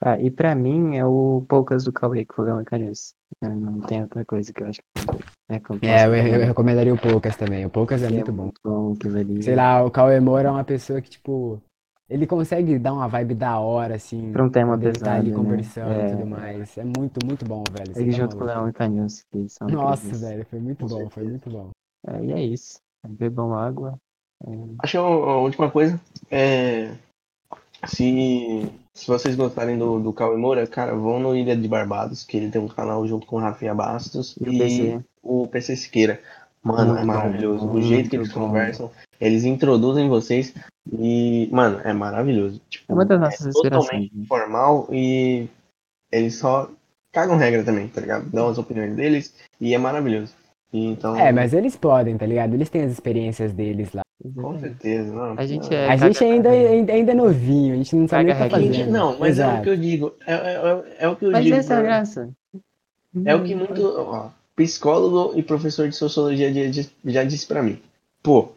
Ah, 0.01 0.19
e 0.19 0.29
pra 0.29 0.53
mim 0.53 0.97
é 0.97 1.05
o 1.05 1.45
Poucas 1.47 1.85
do 1.85 1.93
Cauê 1.93 2.25
que 2.25 2.33
e 2.33 2.65
Canhões. 2.65 3.13
Eu 3.41 3.49
Não 3.49 3.79
tem 3.81 4.01
outra 4.01 4.25
coisa 4.25 4.51
que 4.51 4.61
eu 4.61 4.67
acho 4.67 4.79
que 4.81 5.13
É, 5.49 5.55
É, 5.55 6.05
eu, 6.05 6.13
eu 6.15 6.31
falar? 6.33 6.45
recomendaria 6.45 6.93
o 6.93 6.97
Poucas 6.97 7.37
também. 7.37 7.65
O 7.65 7.69
Poucas 7.69 8.03
é 8.03 8.07
Que 8.07 8.13
muito 8.13 8.33
bom. 8.33 8.51
bom. 8.63 8.95
Sei 9.41 9.55
lá, 9.55 9.83
o 9.83 9.89
Cauê 9.89 10.19
Moura 10.19 10.49
é 10.49 10.51
uma 10.51 10.63
pessoa 10.63 11.01
que, 11.01 11.09
tipo, 11.09 11.61
ele 12.09 12.27
consegue 12.27 12.77
dar 12.77 12.93
uma 12.93 13.07
vibe 13.07 13.35
da 13.35 13.59
hora, 13.59 13.95
assim. 13.95 14.31
Pra 14.31 14.43
um 14.43 14.49
tema 14.49 14.73
ele 14.81 14.91
tá 14.93 15.13
ali 15.15 15.25
pesado, 15.25 15.29
né? 15.29 15.35
conversando 15.35 15.91
e 15.91 15.95
É. 16.01 16.09
tudo 16.15 16.25
mais. 16.27 16.77
É 16.77 16.83
muito, 16.83 17.25
muito 17.25 17.45
bom, 17.45 17.63
velho. 17.71 17.93
Você 17.93 18.01
Ele 18.01 18.11
tá 18.11 18.17
junto 18.17 18.35
com 18.37 18.43
o 18.43 18.47
maluco. 18.47 18.59
Leão 18.61 18.69
e 18.69 18.73
Canhões, 18.73 19.23
que 19.31 19.49
são 19.49 19.67
Nossa, 19.67 20.05
incríveis. 20.07 20.21
velho, 20.31 20.45
foi 20.49 20.59
muito 20.59 20.79
Com 20.79 20.87
bom, 20.87 21.09
foi 21.09 21.23
muito 21.23 21.49
bom. 21.49 21.69
É, 22.07 22.23
e 22.25 22.31
é 22.33 22.41
isso. 22.41 22.77
Bebam 23.07 23.53
água. 23.53 23.97
É, 24.45 24.49
Acho 24.79 24.91
que 24.91 24.97
a 24.97 25.01
última 25.37 25.69
coisa 25.71 25.99
é. 26.29 26.91
Se, 27.85 28.69
se 28.93 29.07
vocês 29.07 29.35
gostarem 29.35 29.77
do, 29.77 29.99
do 29.99 30.13
Cauê 30.13 30.37
Moura, 30.37 30.65
cara, 30.67 30.95
vão 30.95 31.19
no 31.19 31.35
Ilha 31.35 31.55
de 31.55 31.67
Barbados, 31.67 32.23
que 32.23 32.37
ele 32.37 32.49
tem 32.49 32.61
um 32.61 32.67
canal 32.67 33.05
junto 33.07 33.25
com 33.27 33.35
o 33.35 33.39
Rafinha 33.39 33.75
Bastos 33.75 34.35
E 34.39 34.43
o 34.49 34.53
e 34.53 34.57
PC. 34.57 34.99
o 35.21 35.47
PC 35.47 35.75
Siqueira. 35.75 36.21
Mano, 36.61 36.93
Muito 36.93 36.97
é 36.97 37.01
bom, 37.01 37.07
maravilhoso. 37.07 37.65
O 37.65 37.71
muito 37.73 37.87
jeito 37.87 38.09
que 38.09 38.15
eles 38.15 38.31
bom. 38.31 38.47
conversam, 38.47 38.89
eles 39.19 39.43
introduzem 39.43 40.07
vocês 40.07 40.53
e, 40.91 41.47
mano, 41.51 41.79
é 41.83 41.93
maravilhoso. 41.93 42.61
Tipo, 42.69 42.91
É 42.91 42.93
uma 42.93 43.05
das 43.05 43.19
nossas 43.19 43.53
totalmente 43.53 43.83
inspirações. 43.83 44.11
né? 44.13 44.25
formal 44.27 44.87
e 44.91 45.47
eles 46.11 46.35
só 46.35 46.69
cagam 47.11 47.37
regra 47.37 47.63
também, 47.63 47.87
tá 47.87 48.01
ligado? 48.01 48.29
Dão 48.29 48.47
as 48.49 48.57
opiniões 48.57 48.95
deles 48.95 49.33
e 49.61 49.73
é 49.73 49.77
maravilhoso. 49.77 50.33
E, 50.73 50.85
então, 50.87 51.15
É, 51.15 51.31
mas 51.31 51.53
eles 51.53 51.75
podem, 51.75 52.17
tá 52.17 52.25
ligado? 52.25 52.53
Eles 52.55 52.69
têm 52.69 52.81
as 52.83 52.91
experiências 52.91 53.53
deles 53.53 53.93
lá. 53.93 54.01
com 54.35 54.57
certeza. 54.59 55.13
Não, 55.13 55.35
A 55.37 55.45
gente 55.45 55.73
é. 55.73 55.87
A 55.87 55.95
gente 55.95 56.23
ainda, 56.23 56.49
ainda, 56.49 56.93
ainda 56.93 57.11
é 57.11 57.15
novinho, 57.15 57.73
a 57.73 57.77
gente 57.77 57.95
não 57.95 58.07
sabe 58.07 58.23
nem 58.25 58.33
o 58.33 58.37
que 58.37 58.43
tá 58.43 58.49
fazendo. 58.49 58.91
não, 58.91 59.19
mas 59.19 59.37
é 59.39 59.45
o 59.45 59.49
Exato. 59.49 59.63
que 59.63 59.69
eu 59.69 59.77
digo. 59.77 60.13
É, 60.25 60.33
é- 60.33 60.53
é- 60.55 60.95
é 61.05 61.07
o 61.09 61.15
que 61.15 61.25
eu 61.25 61.31
Mas 61.31 61.43
digo. 61.43 61.55
essa 61.57 61.75
é 61.75 61.81
graça. 61.83 62.29
É 63.25 63.35
o 63.35 63.43
que 63.43 63.53
muito. 63.53 63.85
ó, 63.99 64.29
psicólogo 64.55 65.37
e 65.37 65.43
professor 65.43 65.87
de 65.87 65.95
sociologia 65.95 66.51
já 66.73 66.83
já 67.05 67.23
disse 67.23 67.45
pra 67.45 67.61
mim. 67.61 67.79
Pô, 68.23 68.49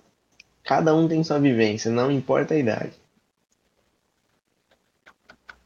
cada 0.66 0.94
um 0.94 1.06
tem 1.08 1.22
sua 1.24 1.38
vivência, 1.38 1.90
não 1.90 2.10
importa 2.10 2.54
a 2.54 2.58
idade. 2.58 2.92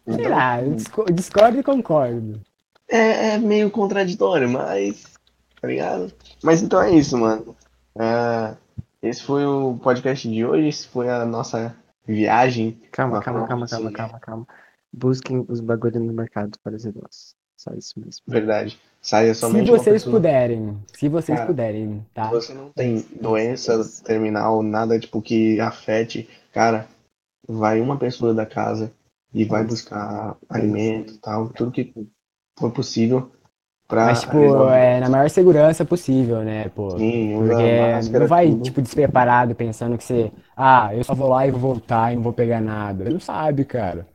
Sei 0.04 0.14
Então, 0.14 0.30
lá, 0.30 0.62
eu 0.62 0.74
disco- 0.74 1.12
discordo 1.12 1.58
e 1.58 1.62
concordo. 1.62 2.40
É, 2.88 3.34
é 3.34 3.38
meio 3.38 3.70
contraditório, 3.70 4.48
mas. 4.48 5.04
Tá 5.60 5.68
ligado? 5.68 6.12
Mas 6.42 6.62
então 6.62 6.80
é 6.82 6.90
isso, 6.90 7.16
mano. 7.18 7.54
É, 7.94 8.56
esse 9.02 9.22
foi 9.22 9.44
o 9.44 9.78
podcast 9.82 10.28
de 10.28 10.44
hoje. 10.44 10.68
Esse 10.68 10.88
foi 10.88 11.08
a 11.08 11.24
nossa 11.24 11.76
viagem. 12.06 12.80
Calma, 12.90 13.20
calma, 13.20 13.46
calma, 13.46 13.68
calma, 13.68 13.92
calma, 13.92 14.18
calma. 14.20 14.46
Busquem 14.92 15.44
os 15.48 15.60
bagulhos 15.60 16.02
no 16.02 16.12
mercado 16.12 16.58
para 16.64 16.78
ser 16.78 16.94
nossos. 16.94 17.36
Só 17.56 17.72
isso 17.74 17.92
mesmo. 18.00 18.22
Verdade. 18.26 18.80
Saia 19.00 19.32
Se 19.34 19.40
somente 19.40 19.70
uma 19.70 19.78
vocês 19.78 20.02
pessoa. 20.04 20.16
puderem, 20.16 20.78
se 20.92 21.08
vocês 21.08 21.38
Cara, 21.38 21.46
puderem, 21.46 22.06
tá? 22.12 22.26
Se 22.28 22.30
você 22.34 22.54
não 22.54 22.70
tem 22.70 23.04
doença 23.20 23.80
terminal, 24.04 24.62
nada 24.62 24.98
tipo 24.98 25.22
que 25.22 25.58
afete, 25.60 26.28
cara, 26.52 26.86
vai 27.48 27.80
uma 27.80 27.98
pessoa 27.98 28.34
da 28.34 28.44
casa 28.44 28.92
e 29.32 29.44
vai 29.44 29.64
buscar 29.64 30.36
alimento 30.48 31.18
tal, 31.18 31.48
tudo 31.50 31.70
que 31.70 31.94
for 32.58 32.70
possível 32.72 33.30
pra 33.88 34.06
Mas, 34.06 34.20
tipo, 34.20 34.36
é 34.68 35.00
na 35.00 35.08
maior 35.08 35.30
segurança 35.30 35.84
possível, 35.84 36.42
né, 36.44 36.68
pô? 36.68 36.90
Sim, 36.98 37.34
Porque 37.38 38.18
não 38.18 38.26
vai, 38.26 38.48
tudo. 38.50 38.62
tipo, 38.62 38.82
despreparado 38.82 39.54
pensando 39.54 39.96
que 39.96 40.04
você, 40.04 40.30
ah, 40.56 40.94
eu 40.94 41.02
só 41.04 41.14
vou 41.14 41.28
lá 41.28 41.46
e 41.46 41.50
vou 41.50 41.58
voltar 41.60 42.12
e 42.12 42.16
não 42.16 42.22
vou 42.22 42.32
pegar 42.32 42.60
nada. 42.60 43.04
Você 43.04 43.10
não 43.10 43.20
sabe, 43.20 43.64
cara. 43.64 44.06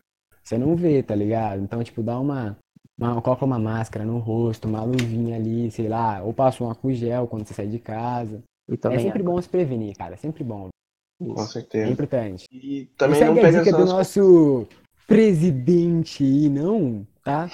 Você 0.44 0.58
não 0.58 0.76
vê, 0.76 1.02
tá 1.02 1.16
ligado? 1.16 1.62
Então, 1.62 1.84
tipo, 1.84 2.04
dá 2.04 2.20
uma, 2.20 2.56
uma 2.98 3.22
coloca 3.22 3.44
uma 3.46 3.60
máscara 3.60 4.06
no 4.06 4.18
rosto, 4.20 4.68
uma 4.68 4.84
luvinha 4.84 5.36
ali, 5.36 5.70
sei 5.72 5.88
lá, 5.88 6.22
ou 6.24 6.34
passa 6.34 6.64
um 6.64 6.68
álcool 6.70 6.94
gel 6.94 7.28
quando 7.28 7.46
você 7.48 7.54
sai 7.54 7.68
de 7.68 7.80
casa. 7.80 8.42
E 8.70 8.74
É 8.74 8.78
também 8.78 9.00
sempre 9.00 9.22
bom 9.24 9.42
se 9.42 9.50
prevenir, 9.50 9.96
cara, 9.96 10.14
é 10.14 10.18
sempre 10.18 10.44
bom. 10.44 10.70
com 11.20 11.42
É 11.42 11.46
certeza. 11.46 11.92
importante. 11.92 12.46
E 12.52 12.88
também 12.98 13.20
não 13.24 13.34
a 13.34 13.36
pega 13.36 13.60
dica 13.60 13.72
só 13.72 13.78
do 13.78 13.86
nosso 13.86 14.68
presidente 15.08 16.24
aí, 16.24 16.50
não, 16.50 17.06
tá? 17.24 17.48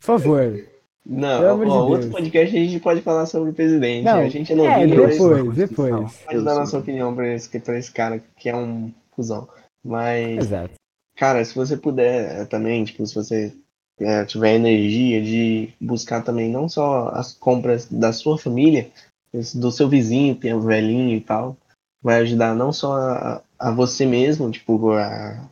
Por 0.00 0.06
favor. 0.18 0.64
Não, 1.06 1.50
amor 1.50 1.66
de 1.66 1.70
ó, 1.72 1.86
outro 1.88 2.10
podcast 2.10 2.56
a 2.56 2.60
gente 2.60 2.80
pode 2.80 3.02
falar 3.02 3.26
sobre 3.26 3.50
o 3.50 3.54
presidente. 3.54 4.04
Não, 4.04 4.18
a 4.20 4.28
gente 4.28 4.50
é 4.52 4.56
É, 4.56 4.86
mas 4.86 4.90
depois, 4.90 5.54
depois. 5.54 6.16
pode 6.24 6.44
dar 6.44 6.54
nossa 6.54 6.78
opinião 6.78 7.14
pra 7.14 7.34
esse, 7.34 7.60
pra 7.60 7.78
esse 7.78 7.92
cara 7.92 8.22
que 8.38 8.48
é 8.48 8.56
um 8.56 8.90
cuzão. 9.10 9.46
Mas 9.84 10.38
Exato. 10.38 10.72
Cara, 11.16 11.44
se 11.44 11.54
você 11.54 11.76
puder 11.76 12.40
eh, 12.40 12.44
também, 12.46 12.82
tipo, 12.84 13.06
se 13.06 13.14
você 13.14 13.54
eh, 13.98 14.24
tiver 14.24 14.54
energia 14.54 15.22
de 15.22 15.72
buscar 15.80 16.22
também 16.22 16.50
não 16.50 16.68
só 16.68 17.08
as 17.08 17.32
compras 17.32 17.86
da 17.86 18.12
sua 18.12 18.36
família, 18.38 18.90
do 19.54 19.70
seu 19.72 19.88
vizinho, 19.88 20.36
que 20.36 20.48
é 20.48 20.54
um 20.54 20.60
velhinho 20.60 21.16
e 21.16 21.20
tal, 21.20 21.56
vai 22.02 22.20
ajudar 22.20 22.54
não 22.54 22.72
só 22.72 22.96
a, 22.96 23.42
a 23.58 23.70
você 23.72 24.06
mesmo, 24.06 24.50
tipo, 24.50 24.92
a- 24.92 25.48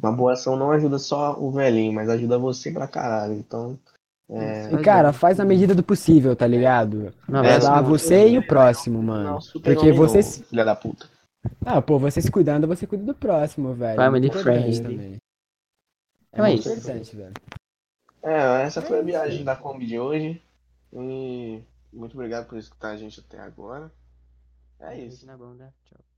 uma 0.00 0.12
boa 0.12 0.32
ação 0.32 0.56
não 0.56 0.72
ajuda 0.72 0.98
só 0.98 1.36
o 1.38 1.50
velhinho, 1.52 1.92
mas 1.92 2.08
ajuda 2.08 2.36
você 2.38 2.70
pra 2.70 2.86
caralho. 2.88 3.34
Então, 3.34 3.78
é, 4.28 4.72
E, 4.72 4.82
cara, 4.82 5.12
faz 5.12 5.38
na 5.38 5.44
medida 5.44 5.74
do 5.74 5.82
possível, 5.82 6.34
tá 6.34 6.46
ligado? 6.46 7.12
Não, 7.28 7.44
É, 7.44 7.58
não, 7.60 7.84
você 7.84 8.28
e 8.28 8.38
o 8.38 8.46
próximo, 8.46 9.00
não, 9.00 9.06
mano. 9.06 9.40
super 9.40 9.74
Porque 9.74 9.92
não, 9.92 10.22
filha 10.22 10.64
da 10.64 10.74
puta. 10.74 11.08
Ah, 11.64 11.80
pô, 11.80 11.98
você 11.98 12.20
se 12.20 12.30
cuidando, 12.30 12.66
você 12.66 12.86
cuida 12.86 13.04
do 13.04 13.14
próximo, 13.14 13.72
velho. 13.74 13.96
Family 13.96 14.30
friendly. 14.30 14.80
também. 14.82 15.12
É 15.14 15.18
Então 16.32 16.46
é 16.46 16.54
isso. 16.54 16.68
importante, 16.70 17.16
velho. 17.16 17.32
É, 18.24 18.62
essa 18.62 18.80
foi 18.80 19.00
a 19.00 19.02
viagem 19.02 19.44
da 19.44 19.54
Kombi 19.54 19.86
de 19.86 19.98
hoje. 19.98 20.42
E 20.92 21.62
muito 21.92 22.14
obrigado 22.14 22.46
por 22.48 22.56
escutar 22.56 22.90
a 22.90 22.96
gente 22.96 23.20
até 23.20 23.38
agora. 23.38 23.92
É 24.80 24.98
isso. 24.98 25.26
Tchau. 25.84 26.13